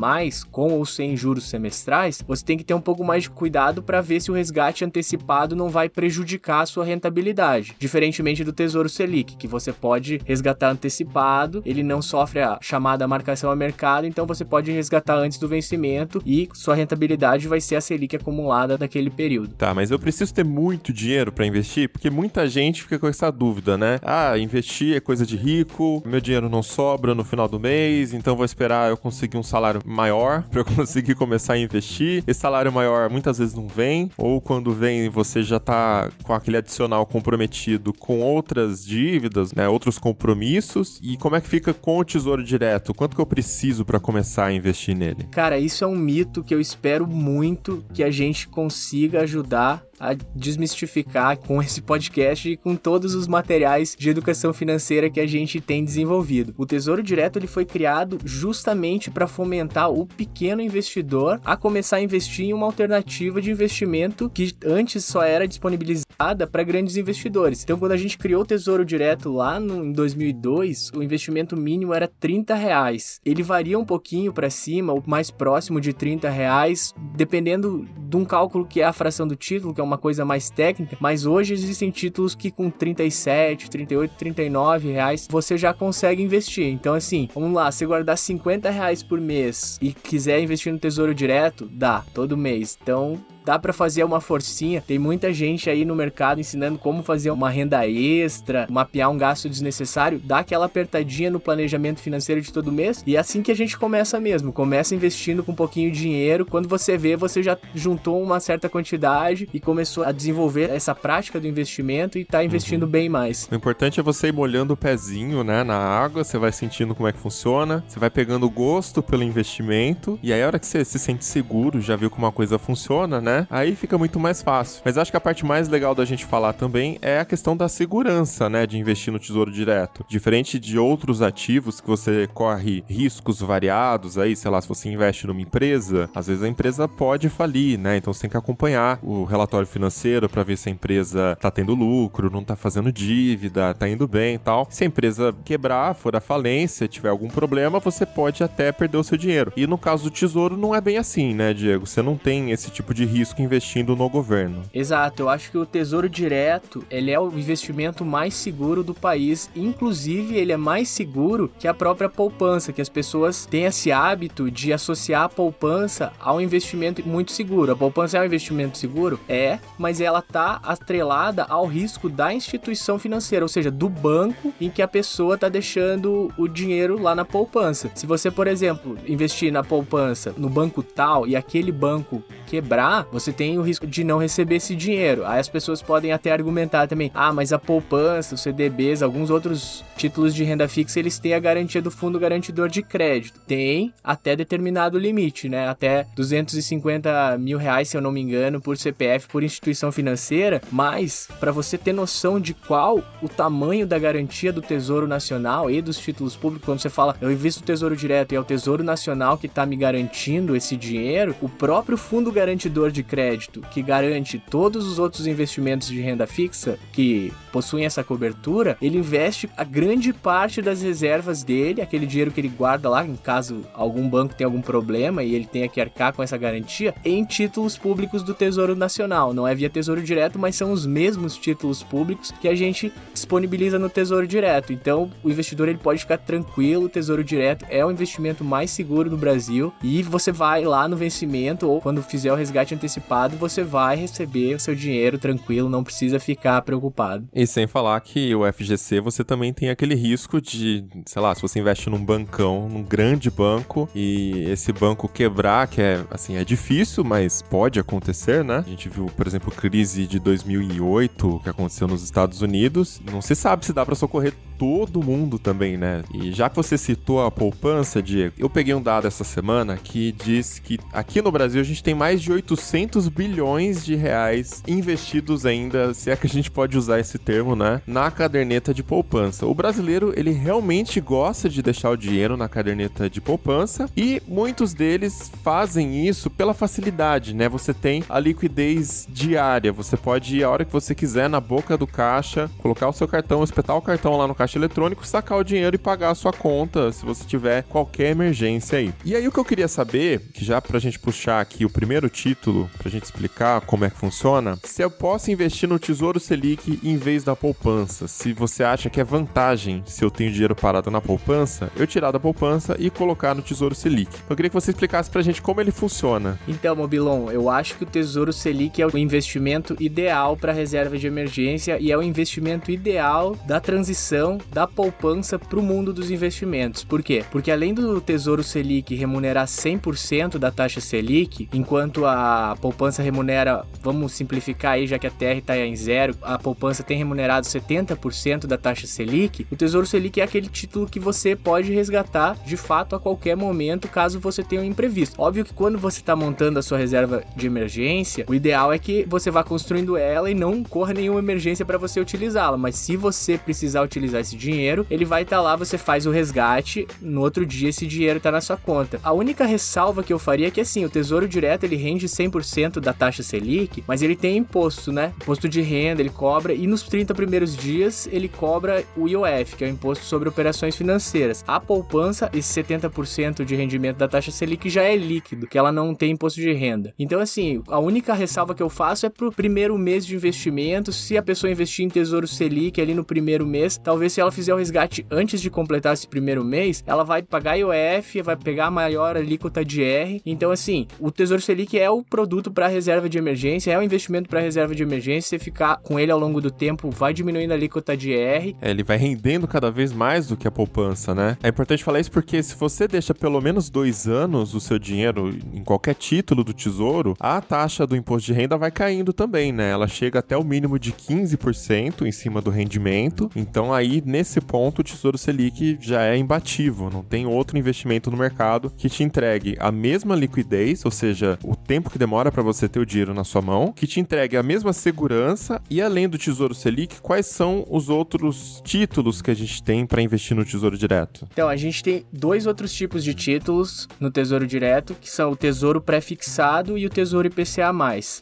com 0.51 0.73
ou 0.73 0.85
sem 0.85 1.17
juros 1.17 1.49
semestrais, 1.49 2.23
você 2.27 2.45
tem 2.45 2.59
que 2.59 2.65
ter 2.65 2.75
um 2.75 2.81
pouco 2.81 3.05
mais 3.05 3.25
de 3.25 3.31
cuidado 3.31 3.83
para 3.83 4.01
ver 4.01 4.21
se 4.21 4.31
o 4.31 4.35
resgate 4.35 4.85
antecipado 4.85 5.57
não 5.57 5.69
vai 5.69 5.89
prejudicar 5.89 6.63
a 6.63 6.67
sua 6.67 6.85
rentabilidade. 6.85 7.75
Diferentemente 7.79 8.45
do 8.45 8.53
Tesouro 8.53 8.89
Selic, 8.89 9.37
que 9.37 9.47
você 9.47 9.73
pode 9.73 10.21
resgatar 10.25 10.71
antecipado, 10.71 11.63
ele 11.65 11.83
não 11.83 12.03
sofre 12.03 12.41
a 12.41 12.59
chamada 12.61 13.09
marcação 13.09 13.51
a 13.51 13.57
mercado, 13.57 14.07
então 14.07 14.27
você 14.27 14.45
pode 14.45 14.71
resgatar 14.73 15.17
antes 15.17 15.39
do 15.39 15.49
vencimento 15.49 16.23
e 16.25 16.48
sua 16.53 16.75
rentabilidade 16.75 17.49
vai 17.49 17.61
ser 17.61 17.77
a 17.77 17.81
Selic 17.81 18.17
acumulada 18.17 18.77
daquele 18.77 19.11
período. 19.11 19.55
Tá, 19.55 19.75
mas 19.75 19.91
eu 19.91 19.99
preciso 19.99 20.33
ter 20.33 20.45
muito 20.45 20.93
dinheiro 20.93 21.33
para 21.33 21.47
investir? 21.47 21.89
Porque 21.89 22.11
muita 22.11 22.49
gente 22.49 22.83
fica 22.83 22.99
com 22.99 23.09
essa 23.09 23.31
dúvida, 23.31 23.77
né? 23.77 23.99
Ah, 24.03 24.39
investir 24.39 24.97
é 24.97 25.01
coisa 25.01 25.25
de 25.25 25.37
rico, 25.37 26.03
meu 26.07 26.21
dinheiro 26.21 26.49
não 26.49 26.63
sobra 26.63 27.15
no 27.15 27.25
final 27.25 27.49
do 27.49 27.59
mês, 27.61 28.13
então 28.13 28.37
vou 28.37 28.45
esperar 28.45 28.91
eu 28.91 28.97
conseguir 28.97 29.37
um 29.37 29.43
salário 29.43 29.81
maior 29.85 30.43
para 30.51 30.61
eu 30.61 30.65
conseguir 30.65 31.15
começar 31.15 31.55
a 31.55 31.59
investir. 31.59 32.23
Esse 32.27 32.41
salário 32.41 32.73
maior 32.73 33.11
muitas 33.11 33.39
vezes 33.39 33.55
não 33.55 33.69
vem, 33.69 34.11
ou 34.17 34.41
quando 34.41 34.73
vem 34.73 35.09
você 35.09 35.43
já 35.43 35.59
tá 35.59 36.11
com 36.23 36.33
aquele 36.33 36.57
adicional 36.57 37.05
comprometido 37.07 37.93
com 37.93 38.21
outras 38.21 38.85
dívidas, 38.85 39.53
né, 39.53 39.69
outros 39.69 39.99
compromissos. 39.99 40.99
E 41.03 41.17
como 41.17 41.37
é 41.37 41.41
que 41.41 41.49
fica 41.49 41.73
com 41.75 41.99
o 41.99 42.05
Tesouro 42.05 42.43
Direto? 42.43 42.95
Quanto 42.95 43.15
que 43.15 43.21
eu 43.21 43.27
preciso 43.27 43.85
para 43.85 44.01
começar 44.01 44.47
a 44.47 44.53
investir 44.53 44.97
nele? 44.97 45.25
Cara, 45.31 45.59
isso 45.59 45.85
é 45.85 45.87
um 45.87 45.97
mito 45.97 46.38
que 46.45 46.55
eu 46.55 46.61
espero 46.61 47.07
muito 47.07 47.85
que 47.93 48.03
a 48.03 48.11
gente 48.11 48.49
consiga 48.49 49.23
ajudar 49.23 49.88
a 50.01 50.15
desmistificar 50.35 51.39
com 51.39 51.63
esse 51.63 51.81
podcast 51.81 52.51
e 52.51 52.57
com 52.57 52.77
todos 52.77 53.15
os 53.15 53.27
materiais 53.27 53.95
de 53.99 54.11
educação 54.11 54.53
financeira 54.53 55.11
que 55.11 55.21
a 55.21 55.27
gente 55.27 55.61
tem 55.61 55.85
desenvolvido. 55.85 56.55
O 56.57 56.67
Tesouro 56.67 57.03
Direto 57.03 57.39
ele 57.39 57.47
foi 57.47 57.65
criado 57.65 58.19
justamente 58.25 59.11
para 59.11 59.27
fomentar 59.27 59.91
o 59.91 60.07
pequeno 60.07 60.63
investidor 60.63 61.41
a 61.45 61.57
começar 61.57 61.97
a 61.97 62.03
investir 62.03 62.47
em 62.47 62.53
uma 62.53 62.67
alternativa 62.67 63.41
de 63.41 63.51
investimento 63.51 64.31
que 64.31 64.53
antes 64.65 65.05
só 65.05 65.23
era 65.23 65.47
disponibilizada 65.47 66.47
para 66.47 66.63
grandes 66.63 66.97
investidores. 66.97 67.63
Então, 67.63 67.79
quando 67.79 67.93
a 67.93 67.97
gente 67.97 68.19
criou 68.19 68.43
o 68.43 68.47
Tesouro 68.47 68.85
Direto 68.85 69.33
lá 69.33 69.59
no, 69.61 69.85
em 69.85 69.93
2002, 69.93 70.91
o 70.95 71.03
investimento 71.03 71.57
mínimo 71.57 71.95
era 71.95 72.09
30 72.09 72.55
reais. 72.55 73.21
Ele 73.25 73.43
varia 73.43 73.79
um 73.79 73.85
pouquinho 73.85 74.33
para 74.33 74.51
cima, 74.51 74.93
o 74.93 75.03
mais 75.07 75.31
próximo 75.31 75.81
de 75.81 75.93
30 75.93 76.29
reais, 76.29 76.95
dependendo 77.17 77.87
de 78.09 78.17
um 78.17 78.25
cálculo 78.25 78.67
que 78.67 78.81
é 78.81 78.85
a 78.85 78.93
fração 78.93 79.27
do 79.27 79.37
título, 79.37 79.75
que 79.75 79.81
é 79.81 79.85
uma 79.89 79.99
coisa 79.99 80.25
mais 80.25 80.51
técnica, 80.51 80.97
mas 81.01 81.27
hoje 81.27 81.55
existem 81.55 81.91
títulos 81.91 82.35
que 82.35 82.51
com 82.51 82.71
37, 82.71 83.71
38, 83.71 84.15
39 84.15 84.93
reais 84.93 85.27
você 85.29 85.57
já 85.57 85.75
consegue 85.75 86.23
investir. 86.23 86.67
Então, 86.67 86.95
assim, 86.95 87.29
vamos 87.35 87.53
lá, 87.53 87.73
se 87.73 87.85
guardar 87.85 88.17
50 88.17 88.71
reais 88.71 89.03
por 89.03 89.21
mês 89.21 89.79
e 89.81 89.93
quiser 89.93 90.41
investir 90.41 90.73
no 90.73 90.79
Tesouro 90.79 91.15
Direto, 91.15 91.69
dá, 91.73 92.05
todo 92.15 92.37
mês. 92.37 92.79
Então, 92.81 93.19
dá 93.49 93.59
para 93.59 93.73
fazer 93.73 94.05
uma 94.05 94.21
forcinha. 94.21 94.85
Tem 94.87 94.99
muita 94.99 95.33
gente 95.33 95.71
aí 95.71 95.83
no 95.83 95.97
mercado 95.97 96.39
ensinando 96.39 96.79
como 96.79 97.03
fazer 97.03 97.31
uma 97.31 97.49
renda 97.49 97.89
extra, 97.89 98.67
mapear 98.69 99.11
um 99.11 99.17
gasto 99.17 99.49
desnecessário, 99.49 100.21
dá 100.23 100.41
aquela 100.41 100.67
apertadinha 100.67 101.31
no 101.31 101.41
planejamento 101.41 101.99
financeiro 101.99 102.43
de 102.43 102.53
todo 102.53 102.71
mês. 102.71 103.03
E 103.07 103.17
é 103.17 103.19
assim 103.19 103.41
que 103.41 103.51
a 103.51 103.57
gente 103.57 103.79
começa 103.79 104.21
mesmo. 104.21 104.53
Começa 104.53 104.95
investindo 104.95 105.43
com 105.43 105.53
um 105.53 105.55
pouquinho 105.55 105.91
de 105.91 105.99
dinheiro. 105.99 106.45
Quando 106.45 106.69
você 106.69 106.99
vê, 106.99 107.17
você 107.17 107.43
já 107.43 107.57
juntou 107.75 108.23
uma 108.23 108.39
certa 108.39 108.69
quantidade 108.69 109.49
e 109.55 109.59
começou 109.59 110.05
a 110.05 110.13
desenvolver 110.13 110.69
essa 110.69 110.95
prática 110.95 111.41
do 111.41 111.49
investimento 111.49 112.19
e 112.19 112.27
tá 112.27 112.45
investindo 112.45 112.83
uhum. 112.83 112.91
bem 112.91 113.09
mais. 113.09 113.49
O 113.51 113.55
importante 113.55 113.99
é 113.99 114.03
você 114.03 114.27
ir 114.27 114.33
molhando 114.35 114.75
o 114.75 114.77
pezinho, 114.77 115.43
né, 115.43 115.65
na 115.65 115.79
água, 115.79 116.23
você 116.23 116.37
vai 116.37 116.53
sentindo 116.53 116.95
como 116.95 117.09
é 117.09 117.13
que 117.13 117.19
funciona, 117.19 117.83
você 117.89 117.99
vai 117.99 118.11
pegando 118.11 118.51
gosto 118.51 119.03
pelo 119.03 119.23
investimento 119.23 120.19
e 120.23 120.35
aí 120.35 120.43
a 120.43 120.47
hora 120.47 120.59
que 120.59 120.67
você 120.67 120.85
se 120.85 120.99
sente 120.99 121.25
seguro, 121.25 121.81
já 121.81 121.97
viu 121.97 122.11
como 122.11 122.27
uma 122.27 122.33
coisa 122.33 122.59
funciona, 122.59 123.23
né? 123.23 123.38
Aí 123.51 123.75
fica 123.75 123.99
muito 123.99 124.19
mais 124.19 124.43
fácil. 124.43 124.83
Mas 124.85 124.99
acho 124.99 125.11
que 125.11 125.17
a 125.17 125.21
parte 125.21 125.45
mais 125.45 125.69
legal 125.69 125.95
da 125.95 126.05
gente 126.05 126.25
falar 126.25 126.53
também 126.53 126.99
é 127.03 127.21
a 127.21 127.25
questão 127.25 127.57
da 127.57 127.69
segurança, 127.69 128.49
né, 128.49 128.67
de 128.67 128.79
investir 128.79 129.13
no 129.13 129.19
Tesouro 129.19 129.51
Direto. 129.51 130.05
Diferente 130.09 130.59
de 130.59 130.79
outros 130.79 131.23
ativos 131.23 131.81
que 131.81 131.87
você 131.87 132.29
corre 132.33 132.85
riscos 132.89 133.41
variados 133.41 134.19
aí, 134.19 134.35
sei 134.35 134.51
lá, 134.51 134.61
se 134.61 134.69
você 134.69 134.89
investe 134.89 135.27
numa 135.27 135.41
empresa, 135.41 136.09
às 136.15 136.27
vezes 136.27 136.43
a 136.43 136.49
empresa 136.49 136.89
pode 136.89 137.29
falir, 137.29 137.79
né? 137.79 137.97
Então 137.97 138.13
você 138.13 138.23
tem 138.23 138.31
que 138.31 138.37
acompanhar 138.37 138.99
o 139.03 139.25
relatório 139.25 139.67
financeiro 139.67 140.29
para 140.29 140.43
ver 140.43 140.57
se 140.57 140.69
a 140.69 140.73
empresa 140.73 141.37
tá 141.41 141.51
tendo 141.51 141.75
lucro, 141.75 142.31
não 142.31 142.45
tá 142.45 142.57
fazendo 142.57 142.93
dívida, 142.93 143.75
tá 143.75 143.89
indo 143.89 144.07
bem 144.07 144.35
e 144.35 144.39
tal. 144.39 144.67
Se 144.71 144.85
a 144.85 144.87
empresa 144.87 145.35
quebrar, 145.45 145.95
for 145.95 146.15
à 146.17 146.21
falência, 146.21 146.89
tiver 146.89 147.09
algum 147.09 147.29
problema, 147.29 147.79
você 147.79 148.05
pode 148.07 148.43
até 148.43 148.73
perder 148.73 148.97
o 148.97 149.05
seu 149.05 149.17
dinheiro. 149.17 149.53
E 149.57 149.67
no 149.67 149.79
caso 149.79 150.05
do 150.05 150.11
Tesouro 150.11 150.57
não 150.57 150.75
é 150.75 150.81
bem 150.81 150.99
assim, 150.99 151.35
né, 151.35 151.53
Diego? 151.53 151.87
Você 151.87 152.03
não 152.03 152.17
tem 152.17 152.51
esse 152.51 152.71
tipo 152.71 152.95
de 152.95 153.05
risco 153.05 153.18
risco 153.19 153.43
investindo 153.43 153.97
no 153.97 154.09
governo. 154.09 154.63
Exato, 154.73 155.23
eu 155.23 155.29
acho 155.29 155.51
que 155.51 155.59
o 155.59 155.67
Tesouro 155.67 156.09
Direto, 156.09 156.85
ele 156.91 157.11
é 157.11 157.19
o 157.19 157.29
investimento 157.29 158.05
mais 158.05 158.35
seguro 158.35 158.85
do 158.85 158.95
país, 158.95 159.51
inclusive 159.57 160.37
ele 160.37 160.53
é 160.53 160.57
mais 160.57 160.89
seguro 160.89 161.51
que 161.59 161.67
a 161.67 161.75
própria 161.75 162.09
poupança, 162.09 162.73
que 162.73 162.81
as 162.81 162.89
pessoas 162.89 163.45
têm 163.45 163.65
esse 163.65 163.91
hábito 163.91 164.51
de 164.51 164.73
associar 164.73 165.25
a 165.25 165.29
poupança 165.29 166.13
ao 166.21 166.41
investimento 166.41 167.07
muito 167.07 167.33
seguro. 167.33 167.73
A 167.73 167.77
poupança 167.77 168.19
é 168.19 168.21
um 168.21 168.25
investimento 168.25 168.79
seguro? 168.79 169.19
É, 169.29 169.59
mas 169.77 170.01
ela 170.01 170.23
tá 170.23 170.61
atrelada 170.63 171.45
ao 171.45 171.67
risco 171.67 172.09
da 172.09 172.33
instituição 172.33 172.99
financeira, 172.99 173.45
ou 173.45 173.49
seja, 173.49 173.71
do 173.71 173.89
banco 173.89 174.53
em 174.61 174.71
que 174.71 174.83
a 174.83 174.89
pessoa 174.89 175.35
está 175.35 175.49
deixando 175.49 176.33
o 176.39 176.47
dinheiro 176.47 177.01
lá 177.01 177.15
na 177.15 177.25
poupança. 177.25 177.91
Se 177.95 178.07
você, 178.07 178.31
por 178.31 178.47
exemplo, 178.47 178.97
investir 179.07 179.53
na 179.53 179.65
poupança 179.65 180.35
no 180.37 180.49
banco 180.49 180.83
tal 180.83 181.27
e 181.27 181.35
aquele 181.35 181.73
banco 181.73 182.23
quebrar, 182.47 183.08
você 183.11 183.33
tem 183.33 183.59
o 183.59 183.63
risco 183.63 183.87
de 183.87 184.05
não 184.05 184.19
receber 184.19 184.57
esse 184.57 184.75
dinheiro. 184.75 185.25
Aí 185.27 185.39
as 185.39 185.49
pessoas 185.49 185.83
podem 185.83 186.13
até 186.13 186.33
argumentar 186.33 186.87
também: 186.87 187.11
ah, 187.15 187.33
mas 187.33 187.53
a 187.53 187.59
poupança, 187.59 188.35
os 188.35 188.41
CDBs, 188.41 189.03
alguns 189.03 189.31
outros 189.31 189.85
títulos 189.97 190.35
de 190.35 190.45
renda 190.45 190.69
fixa, 190.69 190.99
eles 190.99 191.19
têm 191.19 191.35
a 191.35 191.41
garantia 191.41 191.83
do 191.83 191.91
fundo 191.91 192.19
garantidor 192.19 192.69
de 192.69 192.83
crédito. 192.83 193.41
Tem 193.47 193.93
até 194.03 194.37
determinado 194.37 194.99
limite, 194.99 195.49
né? 195.49 195.69
Até 195.69 196.07
250 196.15 197.37
mil 197.39 197.59
reais, 197.59 197.89
se 197.89 197.97
eu 197.97 198.01
não 198.01 198.13
me 198.13 198.21
engano, 198.21 198.61
por 198.61 198.77
CPF, 198.77 199.29
por 199.29 199.43
instituição 199.43 199.91
financeira. 199.91 200.61
Mas, 200.71 201.29
para 201.41 201.53
você 201.53 201.77
ter 201.77 201.93
noção 201.93 202.41
de 202.41 202.55
qual 202.55 203.03
o 203.23 203.29
tamanho 203.29 203.87
da 203.87 203.99
garantia 203.99 204.53
do 204.53 204.63
Tesouro 204.63 205.07
Nacional 205.07 205.71
e 205.71 205.83
dos 205.83 205.99
títulos 205.99 206.37
públicos, 206.37 206.67
quando 206.67 206.81
você 206.81 206.89
fala 206.89 207.17
eu 207.21 207.31
invisto 207.31 207.61
no 207.61 207.67
Tesouro 207.67 207.97
Direto 207.97 208.33
e 208.33 208.37
é 208.37 208.41
o 208.41 208.45
Tesouro 208.45 208.85
Nacional 208.85 209.37
que 209.37 209.47
está 209.47 209.67
me 209.67 209.77
garantindo 209.77 210.55
esse 210.55 210.77
dinheiro, 210.77 211.35
o 211.41 211.49
próprio 211.49 211.97
fundo 211.97 212.31
garantidor 212.31 212.91
de 212.91 212.98
crédito, 213.03 213.61
que 213.73 213.83
garante 213.83 214.39
todos 214.39 214.87
os 214.87 214.99
outros 214.99 215.27
investimentos 215.27 215.89
de 215.89 216.01
renda 216.01 216.27
fixa 216.27 216.79
que 216.93 217.33
possuem 217.49 217.85
essa 217.85 218.05
cobertura, 218.05 218.77
ele 218.81 218.99
investe 218.99 219.49
a 219.57 219.65
grande 219.65 220.13
parte 220.13 220.61
das 220.63 220.83
reservas 220.83 221.43
dele, 221.43 221.83
aquele 221.83 222.07
dinheiro 222.07 222.31
que 222.31 222.41
ele 222.41 222.49
guarda 222.49 222.89
lá, 222.89 223.07
em 223.07 223.17
caso 223.17 223.65
algum 223.75 224.09
banco 224.09 224.35
tenha 224.35 224.47
algum 224.47 224.63
problema 224.63 225.23
e 225.23 225.35
ele 225.35 225.47
tenha 225.47 225.69
que 225.69 225.81
arcar 225.81 226.13
com 226.13 226.23
essa 226.23 226.37
garantia, 226.37 226.95
em 227.05 227.25
títulos 227.25 227.77
públicos 227.77 228.23
do 228.23 228.35
Tesouro 228.35 228.75
Nacional. 228.75 229.33
Não 229.33 229.47
é 229.47 229.55
via 229.55 229.71
Tesouro 229.71 230.03
Direto, 230.03 230.39
mas 230.39 230.57
são 230.57 230.73
os 230.73 230.87
mesmos 230.87 231.37
títulos 231.37 231.83
públicos 231.83 232.33
que 232.41 232.49
a 232.49 232.55
gente 232.55 232.93
disponibiliza 233.13 233.79
no 233.79 233.89
Tesouro 233.89 234.27
Direto. 234.27 234.73
Então, 234.73 235.11
o 235.23 235.31
investidor 235.31 235.69
ele 235.69 235.79
pode 235.79 236.01
ficar 236.01 236.19
tranquilo, 236.19 236.85
o 236.85 236.89
Tesouro 236.89 237.25
Direto 237.25 237.65
é 237.69 237.85
o 237.85 237.91
investimento 237.91 238.45
mais 238.45 238.71
seguro 238.71 239.11
do 239.11 239.17
Brasil 239.17 239.73
e 239.83 240.03
você 240.03 240.33
vai 240.33 240.65
lá 240.65 240.89
no 240.89 240.97
vencimento 240.97 241.69
ou 241.69 241.81
quando 241.81 242.03
fizer 242.03 242.33
o 242.33 242.37
resgate 242.37 242.75
antecipado, 242.75 243.37
você 243.37 243.63
vai 243.63 243.97
receber 243.97 244.55
o 244.55 244.61
seu 244.61 244.75
dinheiro 244.75 245.19
tranquilo, 245.19 245.69
não 245.69 245.85
precisa 245.85 246.19
ficar 246.19 246.63
preocupado. 246.63 247.29
E 247.35 247.47
sem 247.49 247.67
falar 247.67 248.01
que 248.01 248.35
o 248.35 248.51
FGC 248.53 249.01
você 249.01 249.25
também 249.25 249.53
tem 249.53 249.71
aquele 249.71 249.95
risco 249.95 250.41
de, 250.41 250.85
sei 251.07 251.21
lá, 251.21 251.35
se 251.35 251.43
você 251.43 251.59
investe 251.59 251.91
num 251.91 252.05
bancão, 252.05 252.69
num 252.69 252.83
grande 252.83 253.31
banco 253.31 253.89
e 253.95 254.45
esse 254.51 254.73
banco 254.73 255.09
quebrar, 255.09 255.67
que 255.67 255.81
é 255.81 256.05
assim, 256.11 256.37
é 256.37 256.45
difícil, 256.45 257.03
mas 257.03 257.43
pode 257.43 257.81
acontecer, 257.81 258.45
né? 258.45 258.59
A 258.59 258.71
gente 258.71 258.89
viu, 258.89 259.07
por 259.07 259.27
exemplo, 259.27 259.51
crise 259.51 260.07
de 260.07 260.19
2008 260.19 261.41
que 261.43 261.49
aconteceu 261.49 261.89
nos 261.89 262.03
Estados 262.03 262.43
Unidos. 262.43 263.01
Não 263.11 263.21
se 263.21 263.35
sabe 263.35 263.67
se 263.67 263.73
dá 263.73 263.85
para 263.85 263.95
socorrer 263.95 264.35
todo 264.59 265.03
mundo 265.03 265.39
também, 265.39 265.77
né? 265.77 266.03
E 266.13 266.33
já 266.33 266.51
que 266.51 266.57
você 266.57 266.77
citou 266.77 267.25
a 267.25 267.31
poupança, 267.31 268.03
Diego, 268.03 268.35
eu 268.39 268.51
peguei 268.51 268.75
um 268.75 268.83
dado 268.83 269.07
essa 269.07 269.25
semana 269.25 269.77
que 269.77 270.13
diz 270.13 270.59
que 270.59 270.79
aqui 270.93 271.23
no 271.23 271.31
Brasil 271.31 271.61
a 271.61 271.65
gente 271.65 271.83
tem 271.83 271.95
mais 271.95 272.21
de 272.21 272.33
800 272.33 273.09
bilhões 273.09 273.85
de 273.85 273.95
reais 273.95 274.63
investidos 274.67 275.47
ainda, 275.47 275.95
se 275.95 276.11
é 276.11 276.17
que 276.17 276.27
a 276.27 276.31
gente 276.31 276.51
pode 276.51 276.77
usar 276.77 276.99
esse 276.99 277.19
termo, 277.29 277.55
né? 277.55 277.83
Na 277.87 278.11
caderneta 278.11 278.73
de 278.73 278.83
poupança. 278.83 279.45
O 279.45 279.55
brasileiro, 279.55 280.15
ele 280.17 280.31
realmente 280.31 280.99
gosta 280.99 281.47
de 281.47 281.61
deixar 281.61 281.91
o 281.91 281.97
dinheiro 281.97 282.39
na 282.39 282.49
caderneta 282.49 283.11
de 283.11 283.21
poupança 283.21 283.87
e 283.95 284.23
muitos 284.27 284.73
deles 284.73 285.31
fazem 285.45 286.09
isso 286.09 286.31
pela 286.31 286.55
facilidade, 286.55 287.35
né? 287.35 287.47
Você 287.47 287.75
tem 287.75 288.03
a 288.09 288.19
liquidez 288.19 289.07
diária, 289.11 289.71
você 289.71 289.95
pode 289.95 290.39
ir 290.39 290.43
a 290.43 290.49
hora 290.49 290.65
que 290.65 290.73
você 290.73 290.95
quiser 290.95 291.29
na 291.29 291.39
boca 291.39 291.77
do 291.77 291.87
caixa, 291.87 292.51
colocar 292.57 292.89
o 292.89 292.95
seu 292.95 293.07
cartão, 293.07 293.45
espetar 293.45 293.77
o 293.77 293.83
cartão 293.83 294.17
lá 294.17 294.27
no 294.27 294.35
caixa 294.35 294.59
eletrônico, 294.59 295.07
sacar 295.07 295.37
o 295.37 295.45
dinheiro 295.45 295.77
e 295.77 295.79
pagar 295.79 296.13
a 296.13 296.15
sua 296.15 296.33
conta 296.33 296.91
se 296.93 297.05
você 297.05 297.27
tiver 297.27 297.65
qualquer 297.65 298.13
emergência 298.13 298.79
aí. 298.79 298.91
E 299.05 299.15
aí 299.15 299.29
o 299.29 299.33
que 299.33 299.39
eu 299.39 299.45
queria 299.45 299.69
saber, 299.69 300.31
que 300.33 300.47
já 300.47 300.63
pra 300.63 300.79
gente 300.79 300.99
puxar 300.99 301.43
aqui 301.43 301.67
o 301.67 301.71
primeiro 301.71 302.09
título, 302.09 302.71
pra 302.79 302.91
gente 302.91 303.05
explicar 303.05 303.61
como 303.61 303.85
é 303.85 303.91
que 303.91 303.99
funciona, 303.99 304.59
se 304.65 304.81
eu 304.81 304.91
posso 304.91 305.31
investir 305.31 305.69
no 305.69 305.79
Tesouro 305.79 306.19
Selic 306.19 306.81
em 306.83 306.97
vez 306.97 307.18
da 307.25 307.37
poupança. 307.37 308.09
Se 308.09 308.33
você 308.33 308.63
acha 308.63 308.91
que 308.91 309.01
é 309.01 309.05
vantagem, 309.05 309.83
se 309.87 310.05
eu 310.05 310.11
tenho 310.11 310.33
dinheiro 310.33 310.55
parado 310.55 310.91
na 310.91 311.01
poupança, 311.01 311.71
eu 311.77 311.87
tirar 311.87 312.11
da 312.11 312.21
poupança 312.21 312.77
e 312.79 312.91
colocar 312.91 313.35
no 313.35 313.43
Tesouro 313.43 313.75
Selic. 313.75 314.11
Eu 314.29 314.37
queria 314.37 314.51
que 314.51 314.55
você 314.55 314.71
explicasse 314.71 315.11
pra 315.11 315.23
gente 315.23 315.43
como 315.43 315.61
ele 315.61 315.71
funciona. 315.71 316.39
Então, 316.47 316.77
Mobilon, 316.77 317.31
eu 317.31 317.49
acho 317.49 317.77
que 317.77 317.85
o 317.85 317.87
Tesouro 317.87 318.33
Selic 318.33 318.81
é 318.81 318.87
o 318.87 318.99
investimento 318.99 319.77
ideal 319.81 320.37
para 320.37 320.53
reserva 320.53 320.99
de 320.99 321.07
emergência 321.07 321.79
e 321.79 321.91
é 321.91 321.97
o 321.97 322.03
investimento 322.03 322.71
ideal 322.71 323.37
da 323.47 323.61
transição 323.61 324.39
da 324.53 324.67
poupança 324.67 325.39
para 325.39 325.59
o 325.59 325.63
mundo 325.63 325.93
dos 325.93 326.11
investimentos. 326.11 326.85
Por 326.85 327.03
quê? 327.03 327.25
Porque 327.31 327.51
além 327.51 327.75
do 327.75 328.01
Tesouro 328.01 328.43
Selic 328.43 328.95
remunerar 328.95 329.47
100% 329.47 330.39
da 330.39 330.51
taxa 330.51 330.81
Selic, 330.81 331.49
enquanto 331.53 332.05
a 332.07 332.57
poupança 332.61 333.03
remunera, 333.03 333.65
vamos 333.83 334.13
simplificar 334.13 334.73
aí, 334.73 334.87
já 334.87 334.99
que 334.99 335.07
a 335.07 335.11
TR 335.11 335.39
está 335.39 335.57
em 335.59 335.77
zero, 335.77 336.17
a 336.23 336.39
poupança 336.39 336.83
tem 336.83 336.99
remunerado 337.09 337.47
70% 337.47 338.47
da 338.47 338.59
taxa 338.59 338.87
Selic, 338.87 339.47
o 339.51 339.57
Tesouro 339.57 339.87
Selic 339.87 340.21
é 340.21 340.25
aquele 340.25 340.47
título 340.47 340.87
que 340.87 341.01
você 341.01 341.35
pode 341.35 341.73
resgatar 341.73 342.37
de 342.45 342.57
fato 342.57 342.95
a 342.95 343.01
qualquer 343.01 343.35
momento, 343.35 343.89
caso 343.89 344.21
você 344.21 344.43
tenha 344.43 344.61
um 344.61 344.65
imprevisto. 344.65 345.21
Óbvio 345.21 345.45
que 345.45 345.55
quando 345.55 345.79
você 345.79 346.01
está 346.01 346.15
montando 346.15 346.59
a 346.59 346.63
sua 346.63 346.77
reserva 346.77 347.23
de 347.35 347.47
emergência, 347.47 348.27
o 348.29 348.35
ideal 348.35 348.73
é 348.73 348.79
que 348.79 349.07
você 349.09 349.31
vá 349.31 349.43
construindo 349.43 349.97
ela 349.97 350.31
e 350.31 350.35
não 350.35 350.63
corra 350.63 350.93
nenhuma 350.93 351.19
emergência 351.19 351.65
para 351.65 351.79
você 351.79 351.99
utilizá-la, 351.99 352.59
mas 352.59 352.77
se 352.77 352.97
você 352.97 353.39
precisar 353.39 353.83
utilizar 353.83 354.21
esse 354.21 354.37
dinheiro, 354.37 354.87
ele 354.91 355.05
vai 355.05 355.23
estar 355.23 355.37
tá 355.37 355.43
lá, 355.43 355.57
você 355.57 355.79
faz 355.79 356.05
o 356.05 356.11
resgate, 356.11 356.87
no 357.01 357.23
outro 357.23 357.47
dia 357.47 357.71
esse 357.71 357.87
dinheiro 357.87 358.21
tá 358.21 358.31
na 358.31 358.41
sua 358.41 358.57
conta. 358.57 359.01
A 359.03 359.13
única 359.13 359.47
ressalva 359.47 360.03
que 360.03 360.13
eu 360.13 360.19
faria 360.19 360.49
é 360.49 360.51
que 360.51 360.61
assim, 360.61 360.85
o 360.85 360.91
Tesouro 360.91 361.27
Direto 361.27 361.65
ele 361.65 361.77
rende 361.77 362.07
100% 362.07 362.81
da 362.81 362.93
taxa 362.93 363.23
Selic, 363.23 363.83
mas 363.87 364.03
ele 364.03 364.15
tem 364.15 364.37
imposto, 364.37 364.93
né? 364.93 365.13
Imposto 365.23 365.49
de 365.49 365.63
renda, 365.63 366.03
ele 366.03 366.11
cobra 366.11 366.53
e 366.53 366.67
nos 366.67 366.83
30 366.99 367.15
primeiros 367.15 367.57
dias 367.57 368.09
ele 368.11 368.29
cobra 368.29 368.85
o 368.97 369.07
IOF, 369.07 369.55
que 369.57 369.65
é 369.65 369.69
o 369.69 369.71
imposto 369.71 370.05
sobre 370.05 370.29
operações 370.29 370.75
financeiras. 370.75 371.45
A 371.47 371.61
poupança, 371.61 372.29
esse 372.35 372.61
70% 372.61 373.45
de 373.45 373.55
rendimento 373.55 373.99
da 373.99 374.09
taxa 374.09 374.33
Selic 374.33 374.69
já 374.69 374.83
é 374.83 374.97
líquido, 374.97 375.47
que 375.47 375.57
ela 375.57 375.71
não 375.71 375.95
tem 375.95 376.11
imposto 376.11 376.41
de 376.41 376.53
renda. 376.53 376.93
Então 376.99 377.21
assim, 377.21 377.63
a 377.69 377.79
única 377.79 378.15
ressalva 378.15 378.53
que 378.53 378.63
eu 378.63 378.69
faço 378.69 379.07
é 379.07 379.09
pro 379.09 379.31
primeiro 379.31 379.79
mês 379.79 380.05
de 380.05 380.17
investimento, 380.17 380.93
se 380.93 381.17
a 381.17 381.23
pessoa 381.23 381.53
investir 381.53 381.85
em 381.85 381.89
Tesouro 381.89 382.27
Selic 382.27 382.81
ali 382.81 382.95
no 382.95 383.05
primeiro 383.05 383.47
mês, 383.47 383.79
talvez 383.79 384.13
se 384.13 384.21
ela 384.21 384.33
fizer 384.33 384.53
o 384.53 384.57
resgate 384.57 385.07
antes 385.09 385.41
de 385.41 385.51
completar 385.51 385.95
esse 385.95 386.09
primeiro 386.09 386.45
mês, 386.45 386.83
ela 386.85 387.05
vai 387.05 387.23
pagar 387.23 387.55
IOF, 387.55 388.23
vai 388.23 388.37
pegar 388.37 388.67
a 388.67 388.71
maior 388.73 389.17
alíquota 389.17 389.65
de 389.65 389.85
R. 389.85 390.21
Então, 390.27 390.51
assim, 390.51 390.89
o 390.99 391.13
Tesouro 391.13 391.41
Selic 391.41 391.79
é 391.79 391.89
o 391.89 392.03
produto 392.03 392.51
para 392.51 392.67
reserva 392.67 393.09
de 393.09 393.19
emergência, 393.19 393.71
é 393.71 393.79
o 393.79 393.83
investimento 393.85 394.29
para 394.29 394.41
reserva 394.41 394.75
de 394.75 394.83
emergência. 394.83 395.29
Você 395.29 395.39
ficar 395.39 395.77
com 395.77 395.99
ele 396.01 396.11
ao 396.11 396.19
longo 396.19 396.41
do 396.41 396.51
tempo, 396.51 396.88
vai 396.91 397.13
diminuindo 397.13 397.53
a 397.53 397.55
alíquota 397.55 397.97
de 397.97 398.13
R. 398.13 398.57
É, 398.61 398.71
ele 398.71 398.83
vai 398.83 398.97
rendendo 398.97 399.47
cada 399.47 399.71
vez 399.71 399.93
mais 399.93 400.27
do 400.27 400.37
que 400.37 400.47
a 400.47 400.51
poupança, 400.51 401.15
né? 401.15 401.37
É 401.43 401.49
importante 401.49 401.85
falar 401.85 402.01
isso 402.01 402.11
porque 402.11 402.43
se 402.43 402.55
você 402.55 402.87
deixa 402.87 403.15
pelo 403.15 403.41
menos 403.41 403.71
dois 403.71 404.07
anos 404.07 404.55
o 404.55 404.61
seu 404.61 404.79
dinheiro 404.79 405.37
em 405.53 405.63
qualquer 405.63 405.95
título 405.95 406.45
do 406.45 406.53
tesouro, 406.53 407.17
a 407.19 407.41
taxa 407.41 407.87
do 407.87 407.97
imposto 407.97 408.27
de 408.27 408.33
renda 408.33 408.57
vai 408.57 408.71
caindo 408.71 409.13
também, 409.13 409.53
né? 409.53 409.71
Ela 409.71 409.89
chega 409.89 410.19
até 410.19 410.37
o 410.37 410.45
mínimo 410.45 410.79
de 410.79 410.93
15% 410.93 412.07
em 412.07 412.13
cima 412.13 412.41
do 412.41 412.51
rendimento. 412.51 413.31
Então, 413.35 413.73
aí, 413.73 414.03
nesse 414.05 414.41
ponto, 414.41 414.81
o 414.81 414.85
Tesouro 414.85 415.19
Selic 415.19 415.79
já 415.81 416.03
é 416.05 416.17
imbatível, 416.17 416.91
não 416.91 417.03
tem 417.03 417.27
outro 417.27 417.59
investimento 417.59 418.11
no 418.11 418.17
mercado 418.17 418.73
que 418.77 418.89
te 418.89 419.03
entregue 419.03 419.57
a 419.59 419.71
mesma 419.73 420.15
liquidez, 420.15 420.85
ou 420.85 420.91
seja, 420.91 421.39
o 421.43 421.57
tempo 421.57 421.91
que 421.91 421.99
demora 421.99 422.31
para 422.31 422.43
você 422.43 422.69
ter 422.69 422.81
o 422.81 422.87
dinheiro 422.87 423.15
na 423.15 423.25
sua 423.25 423.43
mão, 423.43 423.73
que 423.73 423.87
te 423.87 424.01
entregue 424.01 424.37
a 424.37 424.43
mesma 424.43 424.73
segurança 424.73 425.61
e 425.71 425.81
além 425.83 426.09
do 426.09 426.19
Tesouro 426.19 426.55
Selic, 426.55 426.78
quais 426.87 427.27
são 427.27 427.67
os 427.69 427.89
outros 427.89 428.61
títulos 428.65 429.21
que 429.21 429.31
a 429.31 429.35
gente 429.35 429.63
tem 429.63 429.87
para 429.87 430.03
investir 430.03 430.37
no 430.37 430.45
Tesouro 430.45 430.77
Direto? 430.77 431.27
Então, 431.33 431.49
a 431.49 431.57
gente 431.57 431.83
tem 431.83 432.05
dois 432.13 432.47
outros 432.47 432.73
tipos 432.73 433.03
de 433.03 433.15
títulos 433.15 433.89
no 433.99 434.11
Tesouro 434.11 434.47
Direto, 434.47 434.95
que 434.95 435.11
são 435.11 435.33
o 435.33 435.37
Tesouro 435.37 435.81
Pré-fixado 435.81 436.77
e 436.79 436.87
o 436.87 436.91
Tesouro 436.91 437.27
IPCA+. 437.27 437.73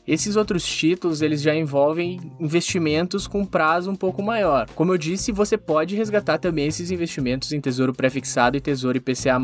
Esses 0.07 0.37
outros 0.37 0.65
títulos, 0.65 1.23
eles 1.23 1.43
já 1.43 1.55
envolvem 1.55 2.21
investimentos 2.39 3.27
com 3.27 3.45
prazo 3.45 3.91
um 3.91 3.97
pouco 3.97 4.23
maior. 4.23 4.69
Como 4.75 4.93
eu 4.93 4.99
disse, 4.99 5.33
você 5.33 5.59
pode 5.59 5.97
resgatar 5.97 6.39
também 6.39 6.67
esses 6.67 6.91
investimentos 6.91 7.53
em 7.53 7.61
tesouro 7.61 7.93
pré-fixado 7.93 8.57
e 8.57 8.61
tesouro 8.61 8.99
IPCA+, 8.99 9.39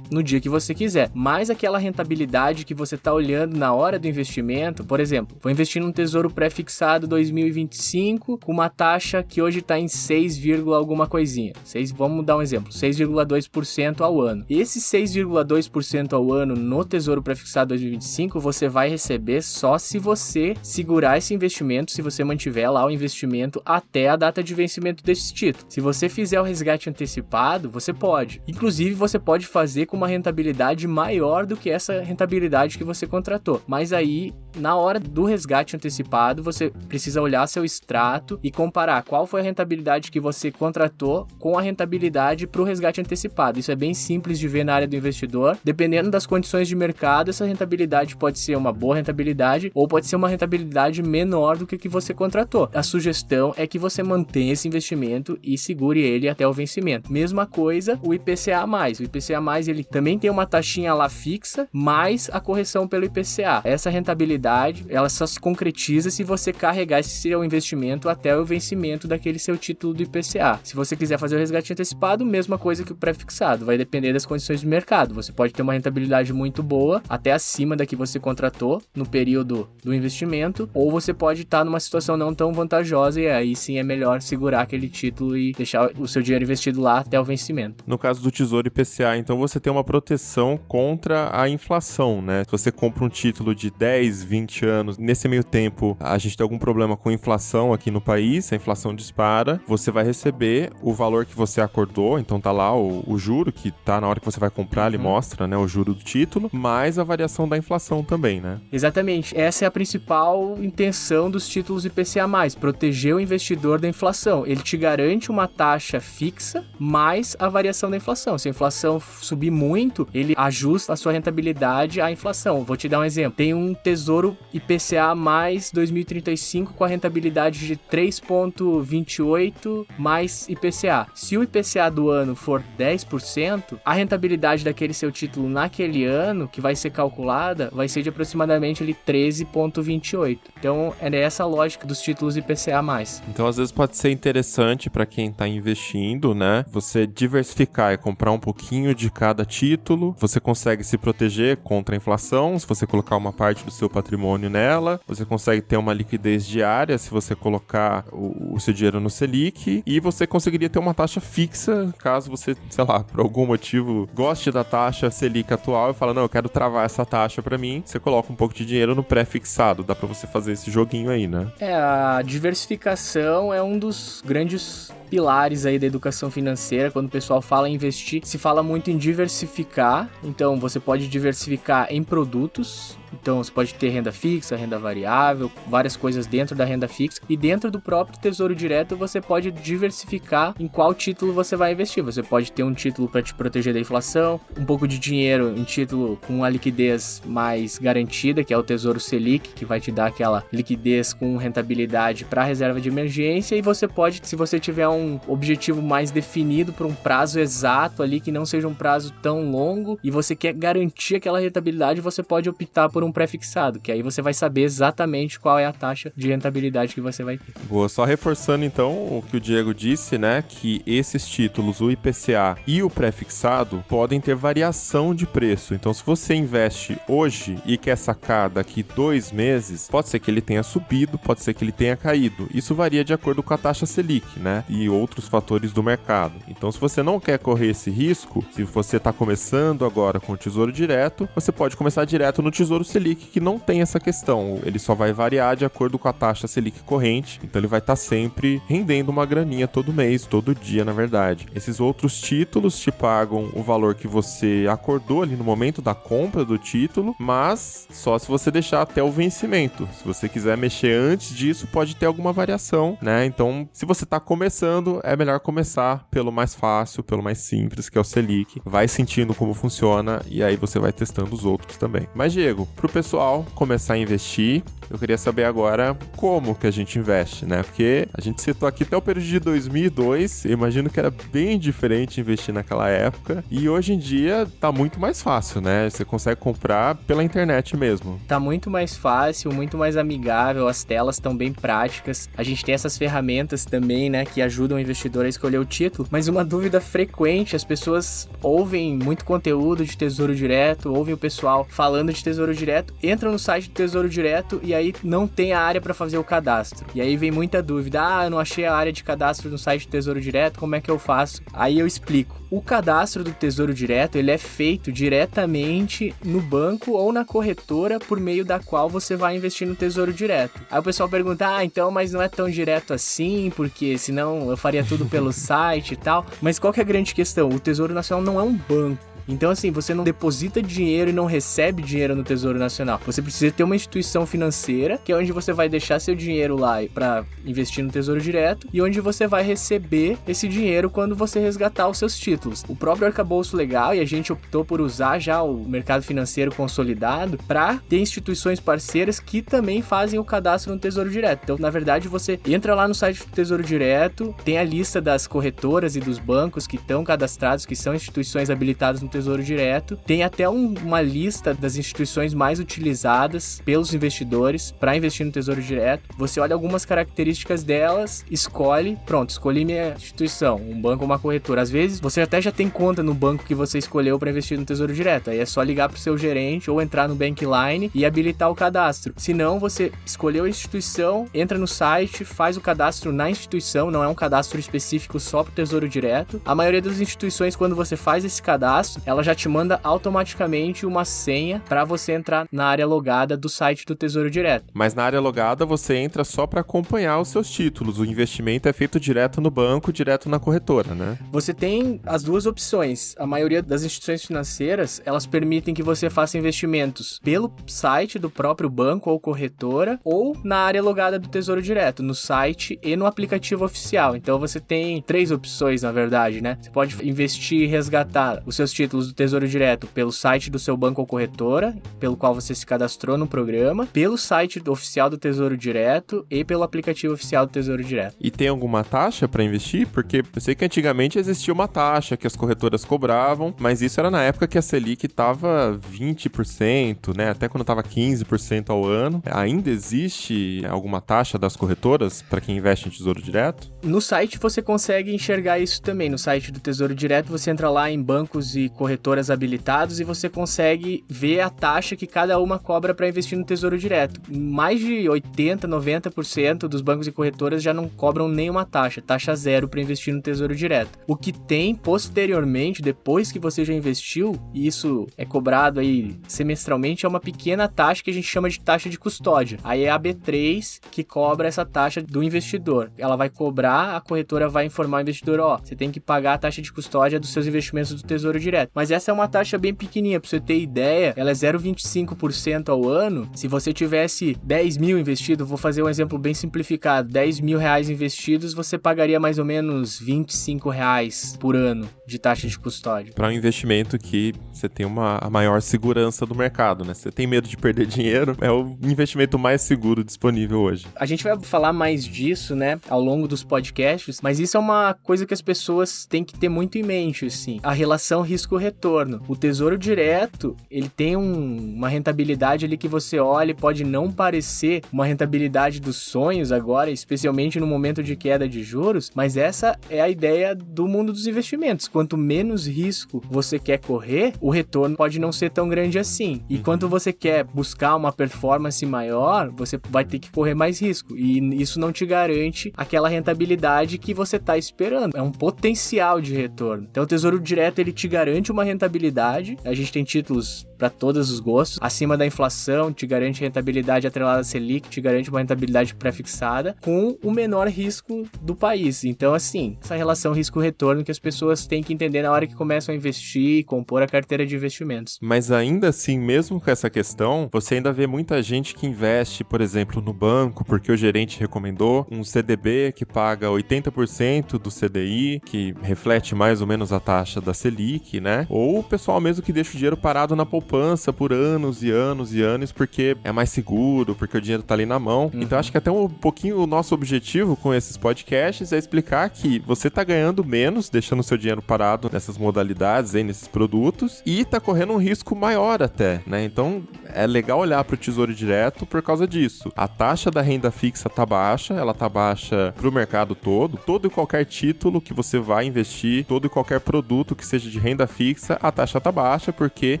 no 0.10 0.22
dia 0.22 0.40
que 0.40 0.48
você 0.48 0.74
quiser. 0.74 1.10
Mas 1.14 1.50
aquela 1.50 1.78
rentabilidade 1.78 2.64
que 2.64 2.74
você 2.74 2.94
está 2.94 3.12
olhando 3.12 3.56
na 3.56 3.72
hora 3.72 3.98
do 3.98 4.08
investimento, 4.08 4.84
por 4.84 5.00
exemplo, 5.00 5.36
vou 5.40 5.52
investir 5.52 5.82
num 5.82 5.92
tesouro 5.92 6.30
pré-fixado 6.30 7.06
2025 7.06 8.31
com 8.38 8.52
uma 8.52 8.68
taxa 8.68 9.22
que 9.22 9.42
hoje 9.42 9.60
está 9.60 9.78
em 9.78 9.88
6, 9.88 10.40
alguma 10.74 11.06
coisinha. 11.06 11.52
6, 11.64 11.92
vamos 11.92 12.24
dar 12.24 12.36
um 12.36 12.42
exemplo, 12.42 12.72
6,2% 12.72 14.00
ao 14.00 14.20
ano. 14.20 14.44
Esse 14.48 14.80
6,2% 14.80 16.12
ao 16.12 16.32
ano 16.32 16.54
no 16.54 16.84
tesouro 16.84 17.22
pré-fixado 17.22 17.68
2025 17.68 18.40
você 18.40 18.68
vai 18.68 18.88
receber 18.88 19.42
só 19.42 19.78
se 19.78 19.98
você 19.98 20.54
segurar 20.62 21.18
esse 21.18 21.34
investimento, 21.34 21.92
se 21.92 22.02
você 22.02 22.24
mantiver 22.24 22.70
lá 22.70 22.84
o 22.84 22.90
investimento 22.90 23.62
até 23.64 24.08
a 24.08 24.16
data 24.16 24.42
de 24.42 24.54
vencimento 24.54 25.02
desse 25.02 25.32
título. 25.32 25.64
Se 25.68 25.80
você 25.80 26.08
fizer 26.08 26.40
o 26.40 26.44
resgate 26.44 26.90
antecipado, 26.90 27.70
você 27.70 27.92
pode. 27.92 28.42
Inclusive, 28.46 28.94
você 28.94 29.18
pode 29.18 29.46
fazer 29.46 29.86
com 29.86 29.96
uma 29.96 30.08
rentabilidade 30.08 30.86
maior 30.86 31.46
do 31.46 31.56
que 31.56 31.70
essa 31.70 32.00
rentabilidade 32.00 32.78
que 32.78 32.84
você 32.84 33.06
contratou. 33.06 33.62
Mas 33.66 33.92
aí, 33.92 34.32
na 34.56 34.76
hora 34.76 35.00
do 35.00 35.24
resgate 35.24 35.76
antecipado, 35.76 36.42
você 36.42 36.70
precisa 36.88 37.20
olhar 37.20 37.46
seu 37.46 37.64
extrato 37.64 38.21
e 38.42 38.50
comparar 38.50 39.02
qual 39.02 39.26
foi 39.26 39.40
a 39.40 39.44
rentabilidade 39.44 40.10
que 40.10 40.20
você 40.20 40.50
contratou 40.50 41.26
com 41.38 41.58
a 41.58 41.62
rentabilidade 41.62 42.46
para 42.46 42.62
o 42.62 42.64
resgate 42.64 43.00
antecipado. 43.00 43.58
Isso 43.58 43.72
é 43.72 43.76
bem 43.76 43.94
simples 43.94 44.38
de 44.38 44.48
ver 44.48 44.64
na 44.64 44.74
área 44.74 44.88
do 44.88 44.96
investidor. 44.96 45.58
Dependendo 45.64 46.10
das 46.10 46.26
condições 46.26 46.68
de 46.68 46.76
mercado, 46.76 47.30
essa 47.30 47.44
rentabilidade 47.44 48.16
pode 48.16 48.38
ser 48.38 48.56
uma 48.56 48.72
boa 48.72 48.96
rentabilidade 48.96 49.70
ou 49.74 49.88
pode 49.88 50.06
ser 50.06 50.16
uma 50.16 50.28
rentabilidade 50.28 51.02
menor 51.02 51.56
do 51.56 51.66
que 51.66 51.78
que 51.78 51.88
você 51.88 52.14
contratou. 52.14 52.68
A 52.72 52.82
sugestão 52.82 53.52
é 53.56 53.66
que 53.66 53.78
você 53.78 54.02
mantenha 54.02 54.52
esse 54.52 54.68
investimento 54.68 55.38
e 55.42 55.58
segure 55.58 56.00
ele 56.00 56.28
até 56.28 56.46
o 56.46 56.52
vencimento. 56.52 57.12
Mesma 57.12 57.46
coisa 57.46 57.98
o 58.02 58.14
IPCA+. 58.14 58.64
O 59.00 59.02
IPCA+, 59.02 59.40
ele 59.66 59.84
também 59.84 60.18
tem 60.18 60.30
uma 60.30 60.46
taxinha 60.46 60.94
lá 60.94 61.08
fixa, 61.08 61.68
mais 61.72 62.30
a 62.32 62.40
correção 62.40 62.86
pelo 62.86 63.04
IPCA. 63.04 63.62
Essa 63.64 63.90
rentabilidade, 63.90 64.84
ela 64.88 65.08
só 65.08 65.26
se 65.26 65.38
concretiza 65.38 66.10
se 66.10 66.24
você 66.24 66.52
carregar 66.52 67.00
esse 67.00 67.10
seu 67.10 67.44
investimento 67.44 68.01
até 68.08 68.36
o 68.36 68.44
vencimento 68.44 69.08
daquele 69.08 69.38
seu 69.38 69.56
título 69.56 69.94
do 69.94 70.02
IPCA. 70.02 70.60
Se 70.62 70.74
você 70.74 70.96
quiser 70.96 71.18
fazer 71.18 71.36
o 71.36 71.38
resgate 71.38 71.72
antecipado, 71.72 72.24
mesma 72.24 72.58
coisa 72.58 72.84
que 72.84 72.92
o 72.92 72.96
pré-fixado, 72.96 73.64
vai 73.64 73.76
depender 73.78 74.12
das 74.12 74.26
condições 74.26 74.62
do 74.62 74.68
mercado. 74.68 75.14
Você 75.14 75.32
pode 75.32 75.52
ter 75.52 75.62
uma 75.62 75.72
rentabilidade 75.72 76.32
muito 76.32 76.62
boa, 76.62 77.02
até 77.08 77.32
acima 77.32 77.76
da 77.76 77.86
que 77.86 77.96
você 77.96 78.18
contratou 78.18 78.82
no 78.94 79.06
período 79.06 79.68
do 79.82 79.94
investimento, 79.94 80.68
ou 80.74 80.90
você 80.90 81.12
pode 81.12 81.42
estar 81.42 81.64
numa 81.64 81.80
situação 81.80 82.16
não 82.16 82.34
tão 82.34 82.52
vantajosa 82.52 83.20
e 83.20 83.28
aí 83.28 83.54
sim 83.54 83.78
é 83.78 83.82
melhor 83.82 84.20
segurar 84.20 84.62
aquele 84.62 84.88
título 84.88 85.36
e 85.36 85.52
deixar 85.52 85.90
o 85.98 86.08
seu 86.08 86.22
dinheiro 86.22 86.44
investido 86.44 86.80
lá 86.80 86.98
até 86.98 87.20
o 87.20 87.24
vencimento. 87.24 87.84
No 87.86 87.98
caso 87.98 88.22
do 88.22 88.30
Tesouro 88.30 88.66
IPCA, 88.66 89.16
então 89.16 89.38
você 89.38 89.60
tem 89.60 89.72
uma 89.72 89.84
proteção 89.84 90.58
contra 90.68 91.30
a 91.32 91.48
inflação, 91.48 92.22
né? 92.22 92.44
Se 92.44 92.50
você 92.50 92.72
compra 92.72 93.04
um 93.04 93.08
título 93.08 93.54
de 93.54 93.70
10, 93.70 94.22
20 94.24 94.66
anos, 94.66 94.98
nesse 94.98 95.28
meio 95.28 95.44
tempo 95.44 95.96
a 96.00 96.16
gente 96.18 96.36
tem 96.36 96.42
algum 96.42 96.58
problema 96.58 96.96
com 96.96 97.10
inflação 97.10 97.72
aqui 97.72 97.90
no 97.92 98.00
país, 98.00 98.52
a 98.52 98.56
inflação 98.56 98.94
dispara, 98.94 99.60
você 99.66 99.90
vai 99.90 100.04
receber 100.04 100.70
o 100.82 100.92
valor 100.92 101.24
que 101.24 101.36
você 101.36 101.60
acordou, 101.60 102.18
então 102.18 102.40
tá 102.40 102.50
lá 102.50 102.74
o, 102.76 103.04
o 103.06 103.18
juro 103.18 103.52
que 103.52 103.70
tá 103.70 104.00
na 104.00 104.08
hora 104.08 104.18
que 104.18 104.26
você 104.26 104.40
vai 104.40 104.50
comprar, 104.50 104.88
ele 104.88 104.96
uhum. 104.96 105.04
mostra, 105.04 105.46
né, 105.46 105.56
o 105.56 105.68
juro 105.68 105.94
do 105.94 106.02
título, 106.02 106.50
mais 106.52 106.98
a 106.98 107.04
variação 107.04 107.48
da 107.48 107.56
inflação 107.56 108.02
também, 108.02 108.40
né? 108.40 108.60
Exatamente. 108.72 109.36
Essa 109.38 109.64
é 109.64 109.68
a 109.68 109.70
principal 109.70 110.56
intenção 110.60 111.30
dos 111.30 111.48
títulos 111.48 111.84
IPCA+, 111.84 112.26
proteger 112.58 113.14
o 113.14 113.20
investidor 113.20 113.80
da 113.80 113.88
inflação. 113.88 114.46
Ele 114.46 114.62
te 114.62 114.76
garante 114.76 115.30
uma 115.30 115.46
taxa 115.46 116.00
fixa 116.00 116.64
mais 116.78 117.36
a 117.38 117.48
variação 117.48 117.90
da 117.90 117.96
inflação. 117.96 118.38
Se 118.38 118.48
a 118.48 118.50
inflação 118.50 119.00
subir 119.00 119.50
muito, 119.50 120.08
ele 120.14 120.34
ajusta 120.36 120.92
a 120.92 120.96
sua 120.96 121.12
rentabilidade 121.12 122.00
à 122.00 122.10
inflação. 122.10 122.64
Vou 122.64 122.76
te 122.76 122.88
dar 122.88 123.00
um 123.00 123.04
exemplo. 123.04 123.36
Tem 123.36 123.54
um 123.54 123.74
tesouro 123.74 124.36
IPCA 124.52 125.14
mais 125.14 125.70
2035 125.70 126.74
com 126.74 126.84
a 126.84 126.88
rentabilidade 126.88 127.66
de 127.66 127.76
3,28 127.90 129.86
mais 129.98 130.48
IPCA. 130.48 131.06
Se 131.14 131.36
o 131.36 131.42
IPCA 131.42 131.90
do 131.90 132.10
ano 132.10 132.34
for 132.34 132.62
10%, 132.78 133.78
a 133.84 133.92
rentabilidade 133.92 134.64
daquele 134.64 134.92
seu 134.92 135.10
título 135.10 135.48
naquele 135.48 136.04
ano, 136.04 136.48
que 136.48 136.60
vai 136.60 136.76
ser 136.76 136.90
calculada, 136.90 137.70
vai 137.72 137.88
ser 137.88 138.02
de 138.02 138.08
aproximadamente 138.08 138.84
13,28. 138.84 140.38
Então 140.58 140.94
é 141.00 141.14
essa 141.16 141.44
lógica 141.44 141.86
dos 141.86 142.00
títulos 142.00 142.36
IPCA. 142.36 142.82
Então 143.28 143.46
às 143.46 143.56
vezes 143.56 143.72
pode 143.72 143.96
ser 143.96 144.10
interessante 144.10 144.90
para 144.90 145.06
quem 145.06 145.28
está 145.28 145.46
investindo, 145.46 146.34
né? 146.34 146.64
Você 146.70 147.06
diversificar 147.06 147.92
e 147.92 147.96
comprar 147.96 148.32
um 148.32 148.38
pouquinho 148.38 148.94
de 148.94 149.10
cada 149.10 149.44
título. 149.44 150.14
Você 150.18 150.40
consegue 150.40 150.82
se 150.82 150.98
proteger 150.98 151.58
contra 151.58 151.94
a 151.94 151.98
inflação 151.98 152.58
se 152.58 152.66
você 152.66 152.86
colocar 152.86 153.16
uma 153.16 153.32
parte 153.32 153.64
do 153.64 153.70
seu 153.70 153.88
patrimônio 153.88 154.50
nela. 154.50 155.00
Você 155.06 155.24
consegue 155.24 155.62
ter 155.62 155.76
uma 155.76 155.92
liquidez 155.92 156.46
diária 156.46 156.98
se 156.98 157.10
você 157.10 157.34
colocar 157.34 157.71
o, 158.12 158.54
o 158.54 158.60
seu 158.60 158.72
dinheiro 158.72 159.00
no 159.00 159.10
Selic. 159.10 159.82
E 159.86 160.00
você 160.00 160.26
conseguiria 160.26 160.68
ter 160.68 160.78
uma 160.78 160.94
taxa 160.94 161.20
fixa 161.20 161.92
caso 161.98 162.30
você, 162.30 162.56
sei 162.70 162.84
lá, 162.84 163.00
por 163.04 163.20
algum 163.20 163.46
motivo 163.46 164.08
goste 164.14 164.50
da 164.50 164.64
taxa 164.64 165.10
Selic 165.10 165.52
atual 165.52 165.90
e 165.90 165.94
fala, 165.94 166.14
não, 166.14 166.22
eu 166.22 166.28
quero 166.28 166.48
travar 166.48 166.84
essa 166.84 167.04
taxa 167.04 167.42
para 167.42 167.58
mim. 167.58 167.82
Você 167.84 167.98
coloca 167.98 168.32
um 168.32 168.36
pouco 168.36 168.54
de 168.54 168.64
dinheiro 168.64 168.94
no 168.94 169.02
pré-fixado. 169.02 169.82
Dá 169.82 169.94
para 169.94 170.08
você 170.08 170.26
fazer 170.26 170.52
esse 170.52 170.70
joguinho 170.70 171.10
aí, 171.10 171.26
né? 171.26 171.50
É, 171.60 171.74
a 171.74 172.22
diversificação 172.22 173.52
é 173.52 173.62
um 173.62 173.78
dos 173.78 174.22
grandes 174.24 174.90
pilares 175.10 175.66
aí 175.66 175.78
da 175.78 175.86
educação 175.86 176.30
financeira. 176.30 176.90
Quando 176.90 177.06
o 177.06 177.10
pessoal 177.10 177.42
fala 177.42 177.68
em 177.68 177.74
investir, 177.74 178.22
se 178.24 178.38
fala 178.38 178.62
muito 178.62 178.90
em 178.90 178.96
diversificar. 178.96 180.08
Então, 180.24 180.58
você 180.58 180.80
pode 180.80 181.06
diversificar 181.08 181.86
em 181.90 182.02
produtos, 182.02 182.98
então 183.12 183.42
você 183.42 183.50
pode 183.50 183.74
ter 183.74 183.88
renda 183.88 184.12
fixa, 184.12 184.56
renda 184.56 184.78
variável, 184.78 185.50
várias 185.68 185.96
coisas 185.96 186.26
dentro 186.26 186.56
da 186.56 186.64
renda 186.64 186.88
fixa 186.88 187.20
e 187.28 187.36
dentro 187.36 187.70
do 187.70 187.80
próprio 187.80 188.18
Tesouro 188.18 188.54
Direto 188.54 188.96
você 188.96 189.20
pode 189.20 189.50
diversificar 189.50 190.54
em 190.58 190.68
qual 190.68 190.94
título 190.94 191.32
você 191.32 191.56
vai 191.56 191.72
investir. 191.72 192.02
Você 192.02 192.22
pode 192.22 192.52
ter 192.52 192.62
um 192.62 192.74
título 192.74 193.08
para 193.08 193.22
te 193.22 193.34
proteger 193.34 193.74
da 193.74 193.80
inflação, 193.80 194.40
um 194.56 194.64
pouco 194.64 194.86
de 194.88 194.98
dinheiro 194.98 195.54
em 195.56 195.64
título 195.64 196.18
com 196.26 196.36
uma 196.36 196.48
liquidez 196.48 197.22
mais 197.26 197.78
garantida, 197.78 198.44
que 198.44 198.52
é 198.52 198.58
o 198.58 198.62
Tesouro 198.62 199.00
Selic, 199.00 199.50
que 199.50 199.64
vai 199.64 199.80
te 199.80 199.90
dar 199.90 200.06
aquela 200.06 200.44
liquidez 200.52 201.12
com 201.12 201.36
rentabilidade 201.36 202.24
para 202.24 202.44
reserva 202.44 202.80
de 202.80 202.88
emergência 202.88 203.56
e 203.56 203.62
você 203.62 203.86
pode, 203.86 204.20
se 204.22 204.36
você 204.36 204.58
tiver 204.58 204.88
um 204.88 205.20
objetivo 205.26 205.82
mais 205.82 206.10
definido 206.10 206.72
por 206.72 206.86
um 206.86 206.94
prazo 206.94 207.40
exato 207.40 208.02
ali 208.02 208.20
que 208.20 208.32
não 208.32 208.44
seja 208.44 208.68
um 208.68 208.74
prazo 208.74 209.12
tão 209.22 209.50
longo 209.50 209.98
e 210.02 210.10
você 210.10 210.34
quer 210.34 210.52
garantir 210.52 211.16
aquela 211.16 211.40
rentabilidade, 211.40 212.00
você 212.00 212.22
pode 212.22 212.48
optar 212.48 212.88
por 212.88 213.01
por 213.02 213.06
um 213.06 213.12
pré-fixado, 213.12 213.80
que 213.80 213.90
aí 213.90 214.02
você 214.02 214.22
vai 214.22 214.32
saber 214.32 214.62
exatamente 214.62 215.40
qual 215.40 215.58
é 215.58 215.66
a 215.66 215.72
taxa 215.72 216.12
de 216.16 216.28
rentabilidade 216.28 216.94
que 216.94 217.00
você 217.00 217.24
vai 217.24 217.36
ter. 217.36 217.52
Boa, 217.68 217.88
só 217.88 218.04
reforçando 218.04 218.64
então 218.64 218.92
o 218.92 219.24
que 219.28 219.36
o 219.36 219.40
Diego 219.40 219.74
disse, 219.74 220.16
né, 220.16 220.44
que 220.46 220.82
esses 220.86 221.26
títulos, 221.26 221.80
o 221.80 221.90
IPCA 221.90 222.56
e 222.66 222.82
o 222.82 222.88
pré-fixado, 222.88 223.84
podem 223.88 224.20
ter 224.20 224.34
variação 224.34 225.14
de 225.14 225.26
preço. 225.26 225.74
Então, 225.74 225.92
se 225.92 226.02
você 226.04 226.34
investe 226.34 226.96
hoje 227.08 227.58
e 227.66 227.76
quer 227.76 227.96
sacar 227.96 228.48
daqui 228.48 228.82
dois 228.82 229.32
meses, 229.32 229.88
pode 229.90 230.08
ser 230.08 230.20
que 230.20 230.30
ele 230.30 230.40
tenha 230.40 230.62
subido, 230.62 231.18
pode 231.18 231.42
ser 231.42 231.54
que 231.54 231.64
ele 231.64 231.72
tenha 231.72 231.96
caído. 231.96 232.48
Isso 232.54 232.74
varia 232.74 233.04
de 233.04 233.12
acordo 233.12 233.42
com 233.42 233.52
a 233.52 233.58
taxa 233.58 233.86
Selic, 233.86 234.38
né, 234.38 234.64
e 234.68 234.88
outros 234.88 235.26
fatores 235.26 235.72
do 235.72 235.82
mercado. 235.82 236.34
Então, 236.46 236.70
se 236.70 236.78
você 236.78 237.02
não 237.02 237.18
quer 237.18 237.38
correr 237.38 237.70
esse 237.70 237.90
risco, 237.90 238.44
se 238.52 238.62
você 238.62 238.98
está 238.98 239.12
começando 239.12 239.84
agora 239.84 240.20
com 240.20 240.32
o 240.32 240.36
Tesouro 240.36 240.70
Direto, 240.70 241.28
você 241.34 241.50
pode 241.50 241.76
começar 241.76 242.04
direto 242.04 242.42
no 242.42 242.50
Tesouro 242.50 242.84
Selic 242.92 243.26
que 243.26 243.40
não 243.40 243.58
tem 243.58 243.80
essa 243.80 243.98
questão. 243.98 244.60
Ele 244.64 244.78
só 244.78 244.94
vai 244.94 245.12
variar 245.12 245.56
de 245.56 245.64
acordo 245.64 245.98
com 245.98 246.08
a 246.08 246.12
taxa 246.12 246.46
Selic 246.46 246.80
corrente. 246.80 247.40
Então 247.42 247.58
ele 247.58 247.66
vai 247.66 247.78
estar 247.78 247.92
tá 247.92 247.96
sempre 247.96 248.60
rendendo 248.68 249.08
uma 249.08 249.24
graninha 249.24 249.66
todo 249.66 249.92
mês, 249.92 250.26
todo 250.26 250.54
dia, 250.54 250.84
na 250.84 250.92
verdade. 250.92 251.46
Esses 251.54 251.80
outros 251.80 252.20
títulos 252.20 252.78
te 252.78 252.92
pagam 252.92 253.50
o 253.54 253.62
valor 253.62 253.94
que 253.94 254.06
você 254.06 254.66
acordou 254.70 255.22
ali 255.22 255.36
no 255.36 255.44
momento 255.44 255.80
da 255.80 255.94
compra 255.94 256.44
do 256.44 256.58
título, 256.58 257.14
mas 257.18 257.86
só 257.90 258.18
se 258.18 258.28
você 258.28 258.50
deixar 258.50 258.82
até 258.82 259.02
o 259.02 259.10
vencimento. 259.10 259.88
Se 259.98 260.04
você 260.04 260.28
quiser 260.28 260.56
mexer 260.56 260.92
antes 260.92 261.34
disso, 261.34 261.66
pode 261.66 261.96
ter 261.96 262.06
alguma 262.06 262.32
variação, 262.32 262.98
né? 263.00 263.24
Então, 263.24 263.68
se 263.72 263.86
você 263.86 264.04
está 264.04 264.20
começando, 264.20 265.00
é 265.02 265.16
melhor 265.16 265.40
começar 265.40 266.06
pelo 266.10 266.30
mais 266.30 266.54
fácil, 266.54 267.02
pelo 267.02 267.22
mais 267.22 267.38
simples, 267.38 267.88
que 267.88 267.96
é 267.96 268.00
o 268.00 268.04
Selic. 268.04 268.60
Vai 268.64 268.86
sentindo 268.86 269.34
como 269.34 269.54
funciona 269.54 270.20
e 270.28 270.42
aí 270.42 270.56
você 270.56 270.78
vai 270.78 270.92
testando 270.92 271.34
os 271.34 271.44
outros 271.44 271.76
também. 271.78 272.06
Mas 272.14 272.32
Diego, 272.32 272.68
para 272.74 272.86
o 272.86 272.88
pessoal 272.88 273.46
começar 273.54 273.94
a 273.94 273.98
investir. 273.98 274.62
Eu 274.90 274.98
queria 274.98 275.16
saber 275.16 275.44
agora 275.44 275.96
como 276.16 276.54
que 276.54 276.66
a 276.66 276.70
gente 276.70 276.98
investe, 276.98 277.46
né? 277.46 277.62
Porque 277.62 278.06
a 278.12 278.20
gente 278.20 278.42
citou 278.42 278.68
aqui 278.68 278.82
até 278.82 278.94
o 278.94 279.00
período 279.00 279.26
de 279.26 279.38
2002, 279.38 280.44
eu 280.44 280.52
imagino 280.52 280.90
que 280.90 280.98
era 280.98 281.10
bem 281.10 281.58
diferente 281.58 282.20
investir 282.20 282.52
naquela 282.52 282.90
época, 282.90 283.42
e 283.50 283.70
hoje 283.70 283.94
em 283.94 283.98
dia 283.98 284.46
tá 284.60 284.70
muito 284.70 285.00
mais 285.00 285.22
fácil, 285.22 285.62
né? 285.62 285.88
Você 285.88 286.04
consegue 286.04 286.38
comprar 286.38 286.94
pela 286.94 287.24
internet 287.24 287.74
mesmo. 287.74 288.20
Tá 288.28 288.38
muito 288.38 288.68
mais 288.68 288.94
fácil, 288.94 289.50
muito 289.52 289.78
mais 289.78 289.96
amigável, 289.96 290.68
as 290.68 290.84
telas 290.84 291.16
estão 291.16 291.34
bem 291.34 291.52
práticas. 291.52 292.28
A 292.36 292.42
gente 292.42 292.62
tem 292.62 292.74
essas 292.74 292.98
ferramentas 292.98 293.64
também, 293.64 294.10
né, 294.10 294.24
que 294.26 294.42
ajudam 294.42 294.76
o 294.76 294.80
investidor 294.80 295.24
a 295.24 295.28
escolher 295.28 295.58
o 295.58 295.64
título. 295.64 296.06
Mas 296.10 296.28
uma 296.28 296.44
dúvida 296.44 296.80
frequente, 296.80 297.56
as 297.56 297.64
pessoas 297.64 298.28
ouvem 298.42 298.98
muito 298.98 299.24
conteúdo 299.24 299.86
de 299.86 299.96
tesouro 299.96 300.34
direto, 300.34 300.92
ouvem 300.92 301.14
o 301.14 301.18
pessoal 301.18 301.66
falando 301.70 302.12
de 302.12 302.22
tesouro 302.22 302.54
direto 302.54 302.61
Direto, 302.62 302.94
entra 303.02 303.28
no 303.28 303.40
site 303.40 303.68
do 303.68 303.74
Tesouro 303.74 304.08
Direto 304.08 304.60
e 304.62 304.72
aí 304.72 304.94
não 305.02 305.26
tem 305.26 305.52
a 305.52 305.60
área 305.60 305.80
para 305.80 305.92
fazer 305.92 306.16
o 306.16 306.22
cadastro. 306.22 306.86
E 306.94 307.00
aí 307.00 307.16
vem 307.16 307.32
muita 307.32 307.60
dúvida: 307.60 308.00
ah, 308.00 308.24
eu 308.24 308.30
não 308.30 308.38
achei 308.38 308.64
a 308.64 308.74
área 308.74 308.92
de 308.92 309.02
cadastro 309.02 309.50
no 309.50 309.58
site 309.58 309.86
do 309.86 309.90
Tesouro 309.90 310.20
Direto, 310.20 310.60
como 310.60 310.76
é 310.76 310.80
que 310.80 310.90
eu 310.90 310.98
faço? 310.98 311.42
Aí 311.52 311.78
eu 311.78 311.86
explico. 311.86 312.40
O 312.50 312.60
cadastro 312.60 313.24
do 313.24 313.32
Tesouro 313.32 313.74
Direto 313.74 314.16
ele 314.16 314.30
é 314.30 314.38
feito 314.38 314.92
diretamente 314.92 316.14
no 316.24 316.40
banco 316.40 316.92
ou 316.92 317.12
na 317.12 317.24
corretora 317.24 317.98
por 317.98 318.20
meio 318.20 318.44
da 318.44 318.60
qual 318.60 318.88
você 318.88 319.16
vai 319.16 319.36
investir 319.36 319.66
no 319.66 319.74
Tesouro 319.74 320.12
Direto. 320.12 320.60
Aí 320.70 320.78
o 320.78 320.82
pessoal 320.82 321.08
pergunta: 321.08 321.56
ah, 321.56 321.64
então, 321.64 321.90
mas 321.90 322.12
não 322.12 322.22
é 322.22 322.28
tão 322.28 322.48
direto 322.48 322.94
assim, 322.94 323.50
porque 323.56 323.98
senão 323.98 324.50
eu 324.50 324.56
faria 324.56 324.84
tudo 324.84 325.06
pelo 325.06 325.32
site 325.34 325.94
e 325.94 325.96
tal. 325.96 326.24
Mas 326.40 326.58
qual 326.58 326.72
que 326.72 326.78
é 326.78 326.82
a 326.82 326.86
grande 326.86 327.12
questão? 327.12 327.48
O 327.48 327.58
Tesouro 327.58 327.92
Nacional 327.92 328.24
não 328.24 328.38
é 328.38 328.42
um 328.44 328.54
banco. 328.54 329.11
Então, 329.28 329.50
assim, 329.50 329.70
você 329.70 329.94
não 329.94 330.04
deposita 330.04 330.62
dinheiro 330.62 331.10
e 331.10 331.12
não 331.12 331.26
recebe 331.26 331.82
dinheiro 331.82 332.14
no 332.14 332.24
Tesouro 332.24 332.58
Nacional. 332.58 333.00
Você 333.06 333.22
precisa 333.22 333.52
ter 333.52 333.64
uma 333.64 333.76
instituição 333.76 334.26
financeira, 334.26 334.98
que 335.04 335.12
é 335.12 335.16
onde 335.16 335.32
você 335.32 335.52
vai 335.52 335.68
deixar 335.68 336.00
seu 336.00 336.14
dinheiro 336.14 336.56
lá 336.56 336.78
para 336.92 337.24
investir 337.44 337.84
no 337.84 337.90
Tesouro 337.90 338.20
Direto 338.20 338.68
e 338.72 338.80
onde 338.80 339.00
você 339.00 339.26
vai 339.26 339.42
receber 339.42 340.18
esse 340.26 340.48
dinheiro 340.48 340.90
quando 340.90 341.14
você 341.14 341.40
resgatar 341.40 341.88
os 341.88 341.98
seus 341.98 342.18
títulos. 342.18 342.64
O 342.68 342.76
próprio 342.76 343.06
arcabouço 343.06 343.56
legal, 343.56 343.94
e 343.94 344.00
a 344.00 344.04
gente 344.04 344.32
optou 344.32 344.64
por 344.64 344.80
usar 344.80 345.18
já 345.18 345.42
o 345.42 345.64
mercado 345.64 346.02
financeiro 346.02 346.54
consolidado 346.54 347.38
para 347.46 347.78
ter 347.88 347.98
instituições 347.98 348.60
parceiras 348.60 349.20
que 349.20 349.42
também 349.42 349.82
fazem 349.82 350.18
o 350.18 350.24
cadastro 350.24 350.72
no 350.72 350.78
Tesouro 350.78 351.10
Direto. 351.10 351.40
Então, 351.44 351.58
na 351.58 351.70
verdade, 351.70 352.08
você 352.08 352.38
entra 352.46 352.74
lá 352.74 352.88
no 352.88 352.94
site 352.94 353.24
do 353.24 353.32
Tesouro 353.32 353.62
Direto, 353.62 354.34
tem 354.44 354.58
a 354.58 354.64
lista 354.64 355.00
das 355.00 355.26
corretoras 355.26 355.96
e 355.96 356.00
dos 356.00 356.18
bancos 356.18 356.66
que 356.66 356.76
estão 356.76 357.04
cadastrados, 357.04 357.66
que 357.66 357.76
são 357.76 357.94
instituições 357.94 358.50
habilitadas 358.50 359.02
no 359.02 359.08
Tesouro 359.12 359.42
Direto. 359.42 359.96
Tem 360.06 360.22
até 360.22 360.48
um, 360.48 360.74
uma 360.82 361.00
lista 361.00 361.54
das 361.54 361.76
instituições 361.76 362.34
mais 362.34 362.58
utilizadas 362.58 363.60
pelos 363.64 363.92
investidores 363.94 364.72
para 364.72 364.96
investir 364.96 365.24
no 365.24 365.30
Tesouro 365.30 365.62
Direto. 365.62 366.08
Você 366.16 366.40
olha 366.40 366.54
algumas 366.54 366.84
características 366.84 367.62
delas, 367.62 368.24
escolhe, 368.30 368.98
pronto, 369.06 369.30
escolhi 369.30 369.64
minha 369.64 369.90
instituição, 369.90 370.56
um 370.56 370.80
banco 370.80 371.02
ou 371.02 371.06
uma 371.06 371.18
corretora. 371.18 371.62
Às 371.62 371.70
vezes 371.70 372.00
você 372.00 372.22
até 372.22 372.40
já 372.40 372.50
tem 372.50 372.68
conta 372.68 373.02
no 373.02 373.14
banco 373.14 373.44
que 373.44 373.54
você 373.54 373.78
escolheu 373.78 374.18
para 374.18 374.30
investir 374.30 374.58
no 374.58 374.64
Tesouro 374.64 374.94
Direto. 374.94 375.30
Aí 375.30 375.38
é 375.38 375.46
só 375.46 375.62
ligar 375.62 375.88
para 375.88 375.96
o 375.96 376.00
seu 376.00 376.16
gerente 376.16 376.70
ou 376.70 376.80
entrar 376.80 377.08
no 377.08 377.14
Bankline 377.14 377.90
e 377.94 378.04
habilitar 378.06 378.50
o 378.50 378.54
cadastro. 378.54 379.12
Se 379.16 379.34
não, 379.34 379.58
você 379.58 379.92
escolheu 380.06 380.44
a 380.44 380.48
instituição, 380.48 381.26
entra 381.34 381.58
no 381.58 381.66
site, 381.66 382.24
faz 382.24 382.56
o 382.56 382.60
cadastro 382.60 383.12
na 383.12 383.30
instituição, 383.30 383.90
não 383.90 384.02
é 384.02 384.08
um 384.08 384.14
cadastro 384.14 384.58
específico 384.58 385.20
só 385.20 385.42
para 385.42 385.52
o 385.52 385.54
Tesouro 385.54 385.88
Direto. 385.88 386.40
A 386.44 386.54
maioria 386.54 386.80
das 386.80 387.00
instituições, 387.00 387.54
quando 387.54 387.76
você 387.76 387.96
faz 387.96 388.24
esse 388.24 388.42
cadastro, 388.42 389.01
ela 389.04 389.22
já 389.22 389.34
te 389.34 389.48
manda 389.48 389.80
automaticamente 389.82 390.86
uma 390.86 391.04
senha 391.04 391.62
para 391.68 391.84
você 391.84 392.12
entrar 392.12 392.46
na 392.52 392.66
área 392.66 392.86
logada 392.86 393.36
do 393.36 393.48
site 393.48 393.84
do 393.84 393.94
Tesouro 393.94 394.30
Direto. 394.30 394.66
Mas 394.72 394.94
na 394.94 395.04
área 395.04 395.20
logada 395.20 395.64
você 395.66 395.96
entra 395.96 396.24
só 396.24 396.46
para 396.46 396.60
acompanhar 396.60 397.18
os 397.18 397.28
seus 397.28 397.50
títulos. 397.50 397.98
O 397.98 398.04
investimento 398.04 398.68
é 398.68 398.72
feito 398.72 399.00
direto 399.00 399.40
no 399.40 399.50
banco, 399.50 399.92
direto 399.92 400.28
na 400.28 400.38
corretora, 400.38 400.94
né? 400.94 401.18
Você 401.30 401.52
tem 401.52 402.00
as 402.06 402.22
duas 402.22 402.46
opções. 402.46 403.14
A 403.18 403.26
maioria 403.26 403.62
das 403.62 403.82
instituições 403.82 404.24
financeiras, 404.24 405.02
elas 405.04 405.26
permitem 405.26 405.74
que 405.74 405.82
você 405.82 406.08
faça 406.08 406.38
investimentos 406.38 407.20
pelo 407.22 407.52
site 407.66 408.18
do 408.18 408.30
próprio 408.30 408.70
banco 408.70 409.10
ou 409.10 409.18
corretora 409.18 409.98
ou 410.04 410.36
na 410.44 410.58
área 410.58 410.82
logada 410.82 411.18
do 411.18 411.28
Tesouro 411.28 411.62
Direto, 411.62 412.02
no 412.02 412.14
site 412.14 412.78
e 412.82 412.96
no 412.96 413.06
aplicativo 413.06 413.64
oficial. 413.64 414.16
Então 414.16 414.38
você 414.38 414.60
tem 414.60 415.02
três 415.02 415.30
opções, 415.30 415.82
na 415.82 415.92
verdade, 415.92 416.40
né? 416.40 416.58
Você 416.60 416.70
pode 416.70 417.08
investir 417.08 417.62
e 417.62 417.66
resgatar 417.66 418.42
os 418.46 418.56
seus 418.56 418.72
títulos 418.72 418.91
títulos 418.92 419.08
do 419.08 419.14
Tesouro 419.14 419.48
Direto 419.48 419.86
pelo 419.86 420.12
site 420.12 420.50
do 420.50 420.58
seu 420.58 420.76
banco 420.76 421.00
ou 421.00 421.06
corretora, 421.06 421.74
pelo 421.98 422.16
qual 422.16 422.34
você 422.34 422.54
se 422.54 422.66
cadastrou 422.66 423.16
no 423.16 423.26
programa, 423.26 423.86
pelo 423.86 424.18
site 424.18 424.62
oficial 424.68 425.08
do 425.08 425.16
Tesouro 425.16 425.56
Direto 425.56 426.26
e 426.30 426.44
pelo 426.44 426.62
aplicativo 426.62 427.14
oficial 427.14 427.46
do 427.46 427.52
Tesouro 427.52 427.82
Direto. 427.82 428.16
E 428.20 428.30
tem 428.30 428.48
alguma 428.48 428.84
taxa 428.84 429.26
para 429.26 429.42
investir? 429.42 429.86
Porque 429.88 430.22
eu 430.34 430.40
sei 430.40 430.54
que 430.54 430.64
antigamente 430.64 431.18
existia 431.18 431.54
uma 431.54 431.66
taxa 431.66 432.16
que 432.16 432.26
as 432.26 432.36
corretoras 432.36 432.84
cobravam, 432.84 433.54
mas 433.58 433.80
isso 433.80 433.98
era 433.98 434.10
na 434.10 434.22
época 434.22 434.46
que 434.46 434.58
a 434.58 434.62
Selic 434.62 435.06
estava 435.06 435.78
20%, 435.90 437.16
né? 437.16 437.30
Até 437.30 437.48
quando 437.48 437.62
estava 437.62 437.82
15% 437.82 438.70
ao 438.70 438.84
ano. 438.84 439.22
Ainda 439.24 439.70
existe 439.70 440.62
alguma 440.68 441.00
taxa 441.00 441.38
das 441.38 441.56
corretoras 441.56 442.20
para 442.20 442.40
quem 442.40 442.58
investe 442.58 442.88
em 442.88 442.92
Tesouro 442.92 443.22
Direto? 443.22 443.71
No 443.82 444.00
site 444.00 444.38
você 444.38 444.62
consegue 444.62 445.12
enxergar 445.12 445.58
isso 445.58 445.82
também. 445.82 446.08
No 446.08 446.16
site 446.16 446.52
do 446.52 446.60
Tesouro 446.60 446.94
Direto 446.94 447.30
você 447.30 447.50
entra 447.50 447.68
lá 447.68 447.90
em 447.90 448.00
bancos 448.00 448.54
e 448.54 448.68
corretoras 448.68 449.28
habilitados 449.28 449.98
e 449.98 450.04
você 450.04 450.28
consegue 450.28 451.04
ver 451.08 451.40
a 451.40 451.50
taxa 451.50 451.96
que 451.96 452.06
cada 452.06 452.38
uma 452.38 452.60
cobra 452.60 452.94
para 452.94 453.08
investir 453.08 453.36
no 453.36 453.44
Tesouro 453.44 453.76
Direto. 453.76 454.20
Mais 454.30 454.78
de 454.78 455.08
80, 455.08 455.66
90% 455.66 456.68
dos 456.68 456.80
bancos 456.80 457.08
e 457.08 457.12
corretoras 457.12 457.62
já 457.62 457.74
não 457.74 457.88
cobram 457.88 458.28
nenhuma 458.28 458.64
taxa, 458.64 459.02
taxa 459.02 459.34
zero 459.34 459.68
para 459.68 459.80
investir 459.80 460.14
no 460.14 460.22
Tesouro 460.22 460.54
Direto. 460.54 460.98
O 461.06 461.16
que 461.16 461.32
tem 461.32 461.74
posteriormente, 461.74 462.82
depois 462.82 463.32
que 463.32 463.38
você 463.38 463.64
já 463.64 463.72
investiu, 463.72 464.40
e 464.54 464.66
isso 464.66 465.08
é 465.16 465.24
cobrado 465.24 465.80
aí 465.80 466.16
semestralmente, 466.28 467.04
é 467.04 467.08
uma 467.08 467.20
pequena 467.20 467.66
taxa 467.66 468.04
que 468.04 468.10
a 468.10 468.14
gente 468.14 468.28
chama 468.28 468.48
de 468.48 468.60
taxa 468.60 468.88
de 468.88 468.98
custódia. 468.98 469.58
Aí 469.64 469.84
é 469.84 469.90
a 469.90 469.98
B3 469.98 470.78
que 470.90 471.02
cobra 471.02 471.48
essa 471.48 471.64
taxa 471.64 472.00
do 472.00 472.22
investidor. 472.22 472.92
Ela 472.96 473.16
vai 473.16 473.28
cobrar, 473.28 473.71
a 473.72 474.00
corretora 474.00 474.48
vai 474.48 474.66
informar 474.66 474.98
o 474.98 475.00
investidor, 475.00 475.40
ó, 475.40 475.58
você 475.58 475.74
tem 475.74 475.90
que 475.90 476.00
pagar 476.00 476.34
a 476.34 476.38
taxa 476.38 476.62
de 476.62 476.72
custódia 476.72 477.18
dos 477.18 477.30
seus 477.30 477.46
investimentos 477.46 477.94
do 477.94 478.02
Tesouro 478.02 478.38
Direto. 478.38 478.70
Mas 478.74 478.90
essa 478.90 479.10
é 479.10 479.14
uma 479.14 479.28
taxa 479.28 479.58
bem 479.58 479.74
pequenininha, 479.74 480.20
pra 480.20 480.28
você 480.28 480.40
ter 480.40 480.60
ideia, 480.60 481.14
ela 481.16 481.30
é 481.30 481.34
0,25% 481.34 482.68
ao 482.68 482.88
ano. 482.88 483.28
Se 483.34 483.48
você 483.48 483.72
tivesse 483.72 484.36
10 484.42 484.76
mil 484.76 484.98
investido, 484.98 485.46
vou 485.46 485.58
fazer 485.58 485.82
um 485.82 485.88
exemplo 485.88 486.18
bem 486.18 486.34
simplificado: 486.34 487.08
10 487.08 487.40
mil 487.40 487.58
reais 487.58 487.88
investidos, 487.88 488.54
você 488.54 488.78
pagaria 488.78 489.20
mais 489.20 489.38
ou 489.38 489.44
menos 489.44 489.98
25 489.98 490.70
reais 490.70 491.36
por 491.38 491.56
ano 491.56 491.88
de 492.12 492.18
taxa 492.18 492.46
de 492.46 492.58
custódia. 492.58 493.12
Para 493.14 493.28
um 493.28 493.32
investimento 493.32 493.98
que 493.98 494.34
você 494.52 494.68
tem 494.68 494.84
uma 494.84 495.16
a 495.16 495.30
maior 495.30 495.62
segurança 495.62 496.26
do 496.26 496.34
mercado, 496.34 496.84
né? 496.84 496.92
Você 496.94 497.10
tem 497.10 497.26
medo 497.26 497.48
de 497.48 497.56
perder 497.56 497.86
dinheiro, 497.88 498.36
é 498.40 498.50
o 498.50 498.76
investimento 498.82 499.38
mais 499.38 499.62
seguro 499.62 500.04
disponível 500.04 500.60
hoje. 500.60 500.86
A 500.94 501.06
gente 501.06 501.24
vai 501.24 501.38
falar 501.40 501.72
mais 501.72 502.04
disso, 502.04 502.54
né, 502.54 502.78
ao 502.88 503.00
longo 503.00 503.26
dos 503.26 503.42
podcasts, 503.42 504.20
mas 504.20 504.38
isso 504.38 504.56
é 504.56 504.60
uma 504.60 504.94
coisa 505.02 505.24
que 505.26 505.32
as 505.32 505.40
pessoas 505.40 506.04
têm 506.04 506.22
que 506.22 506.38
ter 506.38 506.48
muito 506.48 506.76
em 506.76 506.82
mente, 506.82 507.26
assim. 507.26 507.58
A 507.62 507.72
relação 507.72 508.20
risco-retorno. 508.20 509.22
O 509.26 509.34
tesouro 509.34 509.78
direto, 509.78 510.54
ele 510.70 510.88
tem 510.88 511.16
um, 511.16 511.74
uma 511.76 511.88
rentabilidade 511.88 512.66
ali 512.66 512.76
que 512.76 512.88
você 512.88 513.18
olha 513.18 513.52
e 513.52 513.54
pode 513.54 513.84
não 513.84 514.10
parecer 514.10 514.82
uma 514.92 515.06
rentabilidade 515.06 515.80
dos 515.80 515.96
sonhos 515.96 516.52
agora, 516.52 516.90
especialmente 516.90 517.58
no 517.58 517.66
momento 517.66 518.02
de 518.02 518.16
queda 518.16 518.48
de 518.48 518.62
juros, 518.62 519.10
mas 519.14 519.36
essa 519.36 519.78
é 519.88 520.00
a 520.00 520.08
ideia 520.08 520.54
do 520.54 520.86
mundo 520.86 521.12
dos 521.12 521.26
investimentos. 521.26 521.88
Quando 521.88 522.01
quanto 522.02 522.18
menos 522.18 522.66
risco 522.66 523.22
você 523.30 523.60
quer 523.60 523.78
correr, 523.78 524.32
o 524.40 524.50
retorno 524.50 524.96
pode 524.96 525.20
não 525.20 525.30
ser 525.30 525.50
tão 525.50 525.68
grande 525.68 526.00
assim. 526.00 526.42
E 526.50 526.56
uhum. 526.56 526.62
quanto 526.62 526.88
você 526.88 527.12
quer 527.12 527.44
buscar 527.44 527.94
uma 527.94 528.10
performance 528.10 528.84
maior, 528.84 529.50
você 529.50 529.78
vai 529.88 530.04
ter 530.04 530.18
que 530.18 530.32
correr 530.32 530.54
mais 530.54 530.80
risco. 530.80 531.16
E 531.16 531.38
isso 531.62 531.78
não 531.78 531.92
te 531.92 532.04
garante 532.04 532.72
aquela 532.76 533.08
rentabilidade 533.08 533.98
que 533.98 534.12
você 534.12 534.34
está 534.36 534.58
esperando. 534.58 535.16
É 535.16 535.22
um 535.22 535.30
potencial 535.30 536.20
de 536.20 536.34
retorno. 536.34 536.88
Então, 536.90 537.04
o 537.04 537.06
Tesouro 537.06 537.38
Direto 537.38 537.78
ele 537.78 537.92
te 537.92 538.08
garante 538.08 538.50
uma 538.50 538.64
rentabilidade. 538.64 539.56
A 539.64 539.72
gente 539.72 539.92
tem 539.92 540.02
títulos 540.02 540.66
para 540.82 540.90
todos 540.90 541.30
os 541.30 541.38
gostos, 541.38 541.78
acima 541.80 542.16
da 542.16 542.26
inflação, 542.26 542.92
te 542.92 543.06
garante 543.06 543.40
rentabilidade 543.40 544.04
atrelada 544.04 544.40
à 544.40 544.42
Selic, 544.42 544.88
te 544.88 545.00
garante 545.00 545.30
uma 545.30 545.38
rentabilidade 545.38 545.94
pré-fixada 545.94 546.74
com 546.80 547.16
o 547.22 547.30
menor 547.30 547.68
risco 547.68 548.26
do 548.40 548.56
país. 548.56 549.04
Então, 549.04 549.32
assim, 549.32 549.78
essa 549.80 549.94
relação 549.94 550.32
risco-retorno 550.32 551.04
que 551.04 551.12
as 551.12 551.20
pessoas 551.20 551.68
têm 551.68 551.84
que 551.84 551.94
entender 551.94 552.20
na 552.22 552.32
hora 552.32 552.48
que 552.48 552.56
começam 552.56 552.92
a 552.92 552.96
investir 552.96 553.58
e 553.58 553.62
compor 553.62 554.02
a 554.02 554.08
carteira 554.08 554.44
de 554.44 554.56
investimentos. 554.56 555.20
Mas 555.22 555.52
ainda 555.52 555.90
assim, 555.90 556.18
mesmo 556.18 556.60
com 556.60 556.68
essa 556.68 556.90
questão, 556.90 557.48
você 557.52 557.76
ainda 557.76 557.92
vê 557.92 558.08
muita 558.08 558.42
gente 558.42 558.74
que 558.74 558.84
investe, 558.84 559.44
por 559.44 559.60
exemplo, 559.60 560.02
no 560.02 560.12
banco, 560.12 560.64
porque 560.64 560.90
o 560.90 560.96
gerente 560.96 561.38
recomendou, 561.38 562.04
um 562.10 562.24
CDB 562.24 562.90
que 562.90 563.06
paga 563.06 563.46
80% 563.46 564.58
do 564.58 564.68
CDI, 564.68 565.40
que 565.46 565.76
reflete 565.80 566.34
mais 566.34 566.60
ou 566.60 566.66
menos 566.66 566.92
a 566.92 566.98
taxa 566.98 567.40
da 567.40 567.54
Selic, 567.54 568.20
né? 568.20 568.48
Ou 568.50 568.80
o 568.80 568.82
pessoal 568.82 569.20
mesmo 569.20 569.44
que 569.44 569.52
deixa 569.52 569.70
o 569.70 569.74
dinheiro 569.74 569.96
parado 569.96 570.34
na 570.34 570.44
poupança 570.44 570.71
poupança 570.72 571.12
por 571.12 571.34
anos 571.34 571.82
e 571.82 571.90
anos 571.90 572.32
e 572.32 572.40
anos, 572.40 572.72
porque 572.72 573.14
é 573.22 573.30
mais 573.30 573.50
seguro, 573.50 574.14
porque 574.14 574.38
o 574.38 574.40
dinheiro 574.40 574.62
tá 574.62 574.72
ali 574.72 574.86
na 574.86 574.98
mão. 574.98 575.30
Uhum. 575.32 575.42
Então 575.42 575.58
acho 575.58 575.70
que 575.70 575.76
até 575.76 575.90
um 575.90 576.08
pouquinho 576.08 576.58
o 576.62 576.66
nosso 576.66 576.94
objetivo 576.94 577.54
com 577.54 577.74
esses 577.74 577.98
podcasts 577.98 578.72
é 578.72 578.78
explicar 578.78 579.28
que 579.28 579.58
você 579.66 579.90
tá 579.90 580.02
ganhando 580.02 580.42
menos, 580.42 580.88
deixando 580.88 581.22
seu 581.22 581.36
dinheiro 581.36 581.60
parado 581.60 582.08
nessas 582.10 582.38
modalidades 582.38 583.14
aí, 583.14 583.22
nesses 583.22 583.46
produtos, 583.46 584.22
e 584.24 584.46
tá 584.46 584.58
correndo 584.58 584.94
um 584.94 584.96
risco 584.96 585.36
maior 585.36 585.82
até, 585.82 586.22
né? 586.26 586.42
Então 586.42 586.82
é 587.12 587.26
legal 587.26 587.58
olhar 587.58 587.84
para 587.84 587.94
o 587.94 587.98
Tesouro 587.98 588.34
Direto 588.34 588.86
por 588.86 589.02
causa 589.02 589.28
disso. 589.28 589.70
A 589.76 589.86
taxa 589.86 590.30
da 590.30 590.40
renda 590.40 590.70
fixa 590.70 591.10
tá 591.10 591.26
baixa, 591.26 591.74
ela 591.74 591.92
tá 591.92 592.08
baixa 592.08 592.72
pro 592.78 592.90
mercado 592.90 593.34
todo. 593.34 593.76
Todo 593.76 594.06
e 594.06 594.10
qualquer 594.10 594.46
título 594.46 595.02
que 595.02 595.12
você 595.12 595.38
vai 595.38 595.66
investir, 595.66 596.24
todo 596.24 596.46
e 596.46 596.50
qualquer 596.50 596.80
produto 596.80 597.36
que 597.36 597.44
seja 597.44 597.68
de 597.68 597.78
renda 597.78 598.06
fixa, 598.06 598.58
a 598.62 598.72
taxa 598.72 598.98
tá 598.98 599.12
baixa 599.12 599.52
porque 599.52 600.00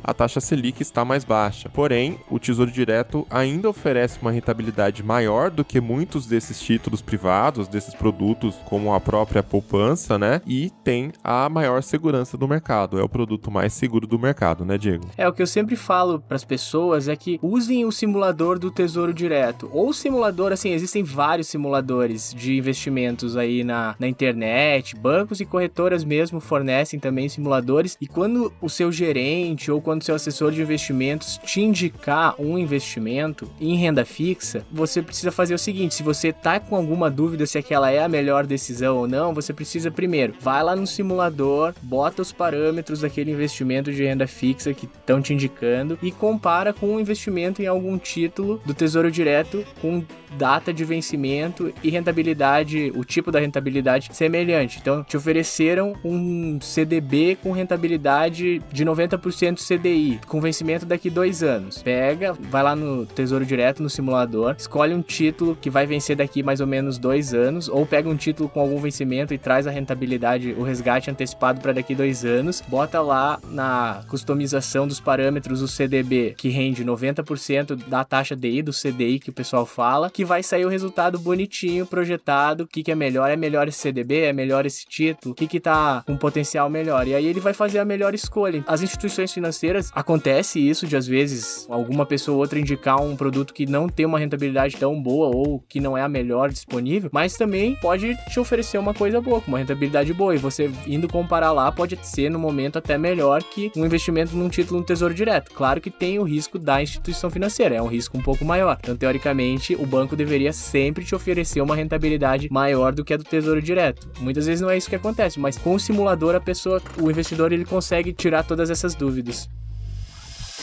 a 0.02 0.14
taxa 0.14 0.40
Selic 0.40 0.61
Selic 0.62 0.80
está 0.80 1.04
mais 1.04 1.24
baixa. 1.24 1.68
Porém, 1.68 2.20
o 2.30 2.38
Tesouro 2.38 2.70
Direto 2.70 3.26
ainda 3.28 3.68
oferece 3.68 4.20
uma 4.22 4.30
rentabilidade 4.30 5.02
maior 5.02 5.50
do 5.50 5.64
que 5.64 5.80
muitos 5.80 6.24
desses 6.24 6.60
títulos 6.60 7.02
privados, 7.02 7.66
desses 7.66 7.94
produtos 7.94 8.54
como 8.66 8.94
a 8.94 9.00
própria 9.00 9.42
poupança, 9.42 10.16
né? 10.16 10.40
E 10.46 10.70
tem 10.84 11.10
a 11.24 11.48
maior 11.48 11.82
segurança 11.82 12.38
do 12.38 12.46
mercado. 12.46 12.96
É 12.96 13.02
o 13.02 13.08
produto 13.08 13.50
mais 13.50 13.72
seguro 13.72 14.06
do 14.06 14.20
mercado, 14.20 14.64
né, 14.64 14.78
Diego? 14.78 15.04
É 15.16 15.26
o 15.26 15.32
que 15.32 15.42
eu 15.42 15.48
sempre 15.48 15.74
falo 15.74 16.20
para 16.20 16.36
as 16.36 16.44
pessoas 16.44 17.08
é 17.08 17.16
que 17.16 17.40
usem 17.42 17.84
o 17.84 17.90
simulador 17.90 18.56
do 18.56 18.70
Tesouro 18.70 19.12
Direto 19.12 19.68
ou 19.72 19.92
simulador, 19.92 20.52
assim, 20.52 20.70
existem 20.70 21.02
vários 21.02 21.48
simuladores 21.48 22.32
de 22.32 22.56
investimentos 22.56 23.36
aí 23.36 23.64
na, 23.64 23.96
na 23.98 24.06
internet, 24.06 24.94
bancos 24.94 25.40
e 25.40 25.44
corretoras 25.44 26.04
mesmo 26.04 26.38
fornecem 26.38 27.00
também 27.00 27.28
simuladores 27.28 27.96
e 28.00 28.06
quando 28.06 28.52
o 28.60 28.68
seu 28.68 28.92
gerente 28.92 29.68
ou 29.68 29.80
quando 29.80 30.02
o 30.02 30.04
seu 30.04 30.14
assessor 30.14 30.41
de 30.50 30.62
investimentos 30.62 31.38
te 31.44 31.60
indicar 31.60 32.34
um 32.38 32.58
investimento 32.58 33.50
em 33.60 33.76
renda 33.76 34.04
fixa, 34.04 34.64
você 34.70 35.02
precisa 35.02 35.30
fazer 35.30 35.54
o 35.54 35.58
seguinte: 35.58 35.94
se 35.94 36.02
você 36.02 36.32
tá 36.32 36.58
com 36.58 36.76
alguma 36.76 37.10
dúvida 37.10 37.46
se 37.46 37.58
aquela 37.58 37.90
é 37.90 38.02
a 38.02 38.08
melhor 38.08 38.46
decisão 38.46 38.96
ou 38.96 39.08
não, 39.08 39.34
você 39.34 39.52
precisa 39.52 39.90
primeiro, 39.90 40.34
vai 40.40 40.62
lá 40.62 40.74
no 40.74 40.86
simulador, 40.86 41.74
bota 41.82 42.22
os 42.22 42.32
parâmetros 42.32 43.00
daquele 43.00 43.30
investimento 43.30 43.92
de 43.92 44.04
renda 44.04 44.26
fixa 44.26 44.72
que 44.72 44.86
estão 44.86 45.20
te 45.20 45.32
indicando 45.32 45.98
e 46.02 46.10
compara 46.10 46.72
com 46.72 46.94
um 46.94 47.00
investimento 47.00 47.62
em 47.62 47.66
algum 47.66 47.98
título 47.98 48.60
do 48.64 48.74
Tesouro 48.74 49.10
Direto 49.10 49.64
com 49.80 50.04
data 50.36 50.72
de 50.72 50.84
vencimento 50.84 51.72
e 51.82 51.90
rentabilidade, 51.90 52.92
o 52.94 53.04
tipo 53.04 53.30
da 53.30 53.40
rentabilidade 53.40 54.10
semelhante. 54.12 54.78
Então, 54.80 55.02
te 55.02 55.16
ofereceram 55.16 55.94
um 56.04 56.58
CDB 56.60 57.36
com 57.42 57.52
rentabilidade 57.52 58.62
de 58.72 58.84
90% 58.84 59.58
CDI, 59.58 60.20
com 60.32 60.40
vencimento 60.40 60.86
daqui 60.86 61.10
dois 61.10 61.42
anos. 61.42 61.82
Pega, 61.82 62.32
vai 62.32 62.62
lá 62.62 62.74
no 62.74 63.04
Tesouro 63.04 63.44
Direto, 63.44 63.82
no 63.82 63.90
simulador, 63.90 64.54
escolhe 64.56 64.94
um 64.94 65.02
título 65.02 65.54
que 65.54 65.68
vai 65.68 65.86
vencer 65.86 66.16
daqui 66.16 66.42
mais 66.42 66.58
ou 66.58 66.66
menos 66.66 66.96
dois 66.96 67.34
anos, 67.34 67.68
ou 67.68 67.84
pega 67.84 68.08
um 68.08 68.16
título 68.16 68.48
com 68.48 68.58
algum 68.58 68.80
vencimento 68.80 69.34
e 69.34 69.38
traz 69.38 69.66
a 69.66 69.70
rentabilidade, 69.70 70.54
o 70.56 70.62
resgate 70.62 71.10
antecipado 71.10 71.60
para 71.60 71.74
daqui 71.74 71.94
dois 71.94 72.24
anos, 72.24 72.62
bota 72.66 73.02
lá 73.02 73.38
na 73.50 74.04
customização 74.08 74.88
dos 74.88 74.98
parâmetros 74.98 75.60
o 75.60 75.68
CDB, 75.68 76.34
que 76.38 76.48
rende 76.48 76.82
90% 76.82 77.86
da 77.86 78.02
taxa 78.02 78.34
DI, 78.34 78.62
do 78.62 78.72
CDI 78.72 79.18
que 79.18 79.28
o 79.28 79.34
pessoal 79.34 79.66
fala, 79.66 80.08
que 80.08 80.24
vai 80.24 80.42
sair 80.42 80.64
o 80.64 80.70
resultado 80.70 81.18
bonitinho, 81.18 81.84
projetado, 81.84 82.64
o 82.64 82.66
que, 82.66 82.82
que 82.82 82.90
é 82.90 82.94
melhor, 82.94 83.30
é 83.30 83.36
melhor 83.36 83.68
esse 83.68 83.80
CDB, 83.80 84.22
é 84.22 84.32
melhor 84.32 84.64
esse 84.64 84.86
título, 84.86 85.32
o 85.32 85.34
que, 85.34 85.46
que 85.46 85.60
tá 85.60 86.02
com 86.06 86.16
potencial 86.16 86.70
melhor. 86.70 87.06
E 87.06 87.14
aí 87.14 87.26
ele 87.26 87.38
vai 87.38 87.52
fazer 87.52 87.80
a 87.80 87.84
melhor 87.84 88.14
escolha. 88.14 88.64
As 88.66 88.80
instituições 88.80 89.30
financeiras, 89.30 89.90
acontece 90.22 90.60
isso 90.60 90.86
de 90.86 90.96
às 90.96 91.04
vezes 91.04 91.66
alguma 91.68 92.06
pessoa 92.06 92.36
ou 92.36 92.40
outra 92.42 92.58
indicar 92.58 93.02
um 93.02 93.16
produto 93.16 93.52
que 93.52 93.66
não 93.66 93.88
tem 93.88 94.06
uma 94.06 94.20
rentabilidade 94.20 94.76
tão 94.76 95.00
boa 95.02 95.34
ou 95.34 95.58
que 95.68 95.80
não 95.80 95.98
é 95.98 96.02
a 96.02 96.08
melhor 96.08 96.48
disponível, 96.48 97.10
mas 97.12 97.36
também 97.36 97.74
pode 97.74 98.16
te 98.30 98.38
oferecer 98.38 98.78
uma 98.78 98.94
coisa 98.94 99.20
boa, 99.20 99.42
uma 99.48 99.58
rentabilidade 99.58 100.14
boa. 100.14 100.32
E 100.32 100.38
você 100.38 100.70
indo 100.86 101.08
comparar 101.08 101.50
lá, 101.50 101.72
pode 101.72 101.98
ser 102.02 102.30
no 102.30 102.38
momento 102.38 102.78
até 102.78 102.96
melhor 102.96 103.42
que 103.42 103.72
um 103.76 103.84
investimento 103.84 104.36
num 104.36 104.48
título 104.48 104.78
no 104.78 104.86
Tesouro 104.86 105.12
Direto. 105.12 105.52
Claro 105.52 105.80
que 105.80 105.90
tem 105.90 106.20
o 106.20 106.22
risco 106.22 106.56
da 106.56 106.80
instituição 106.80 107.28
financeira, 107.28 107.74
é 107.74 107.82
um 107.82 107.88
risco 107.88 108.16
um 108.16 108.22
pouco 108.22 108.44
maior. 108.44 108.78
Então, 108.80 108.96
teoricamente, 108.96 109.74
o 109.74 109.84
banco 109.84 110.14
deveria 110.14 110.52
sempre 110.52 111.04
te 111.04 111.16
oferecer 111.16 111.60
uma 111.60 111.74
rentabilidade 111.74 112.48
maior 112.50 112.92
do 112.92 113.04
que 113.04 113.12
a 113.12 113.16
do 113.16 113.24
Tesouro 113.24 113.60
Direto. 113.60 114.08
Muitas 114.20 114.46
vezes 114.46 114.60
não 114.60 114.70
é 114.70 114.76
isso 114.76 114.88
que 114.88 114.96
acontece, 114.96 115.40
mas 115.40 115.58
com 115.58 115.74
o 115.74 115.80
simulador 115.80 116.36
a 116.36 116.40
pessoa, 116.40 116.80
o 117.00 117.10
investidor, 117.10 117.52
ele 117.52 117.64
consegue 117.64 118.12
tirar 118.12 118.44
todas 118.44 118.70
essas 118.70 118.94
dúvidas. 118.94 119.48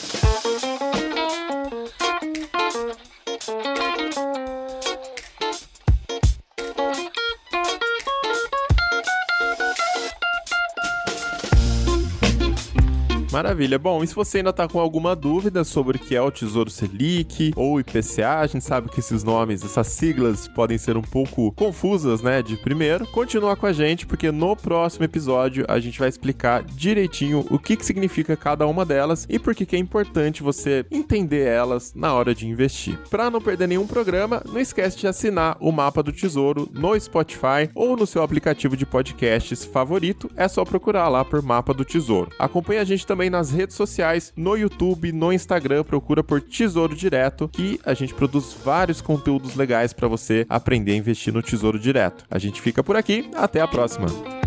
Thank 0.01 0.45
you. 0.45 0.48
Maravilha. 13.31 13.77
Bom, 13.77 14.03
e 14.03 14.07
se 14.07 14.15
você 14.15 14.39
ainda 14.39 14.51
tá 14.51 14.67
com 14.67 14.79
alguma 14.79 15.15
dúvida 15.15 15.63
sobre 15.63 15.97
o 15.97 15.99
que 15.99 16.15
é 16.15 16.21
o 16.21 16.31
Tesouro 16.31 16.69
Selic 16.69 17.53
ou 17.55 17.79
IPCA, 17.79 18.39
a 18.39 18.47
gente 18.47 18.63
sabe 18.63 18.89
que 18.89 18.99
esses 18.99 19.23
nomes, 19.23 19.63
essas 19.63 19.87
siglas 19.87 20.47
podem 20.47 20.79
ser 20.79 20.97
um 20.97 21.01
pouco 21.01 21.51
confusas, 21.51 22.23
né, 22.23 22.41
de 22.41 22.57
primeiro, 22.57 23.05
continua 23.07 23.55
com 23.55 23.67
a 23.67 23.73
gente 23.73 24.07
porque 24.07 24.31
no 24.31 24.55
próximo 24.55 25.05
episódio 25.05 25.63
a 25.67 25.79
gente 25.79 25.99
vai 25.99 26.09
explicar 26.09 26.63
direitinho 26.63 27.45
o 27.51 27.59
que 27.59 27.75
que 27.75 27.85
significa 27.85 28.35
cada 28.35 28.65
uma 28.65 28.83
delas 28.83 29.27
e 29.29 29.37
por 29.37 29.53
que 29.53 29.75
é 29.75 29.79
importante 29.79 30.41
você 30.41 30.83
entender 30.89 31.45
elas 31.45 31.93
na 31.93 32.13
hora 32.13 32.33
de 32.33 32.47
investir. 32.47 32.97
Para 33.09 33.29
não 33.29 33.39
perder 33.39 33.67
nenhum 33.67 33.85
programa, 33.85 34.41
não 34.47 34.59
esquece 34.59 34.97
de 34.97 35.07
assinar 35.07 35.55
o 35.59 35.71
Mapa 35.71 36.01
do 36.01 36.11
Tesouro 36.11 36.67
no 36.73 36.99
Spotify 36.99 37.69
ou 37.75 37.95
no 37.95 38.07
seu 38.07 38.23
aplicativo 38.23 38.75
de 38.75 38.85
podcasts 38.85 39.63
favorito, 39.65 40.31
é 40.35 40.47
só 40.47 40.65
procurar 40.65 41.09
lá 41.09 41.23
por 41.23 41.43
Mapa 41.43 41.73
do 41.73 41.85
Tesouro. 41.85 42.31
Acompanhe 42.39 42.79
a 42.79 42.83
gente 42.83 43.05
também 43.05 43.28
também 43.29 43.39
nas 43.39 43.51
redes 43.51 43.75
sociais, 43.75 44.33
no 44.35 44.57
YouTube, 44.57 45.11
no 45.11 45.31
Instagram, 45.31 45.83
procura 45.83 46.23
por 46.23 46.41
Tesouro 46.41 46.95
Direto, 46.95 47.47
que 47.47 47.79
a 47.85 47.93
gente 47.93 48.13
produz 48.13 48.55
vários 48.65 48.99
conteúdos 48.99 49.55
legais 49.55 49.93
para 49.93 50.07
você 50.07 50.45
aprender 50.49 50.93
a 50.93 50.97
investir 50.97 51.33
no 51.33 51.41
Tesouro 51.41 51.79
Direto. 51.79 52.25
A 52.29 52.39
gente 52.39 52.61
fica 52.61 52.83
por 52.83 52.95
aqui, 52.95 53.29
até 53.35 53.61
a 53.61 53.67
próxima. 53.67 54.38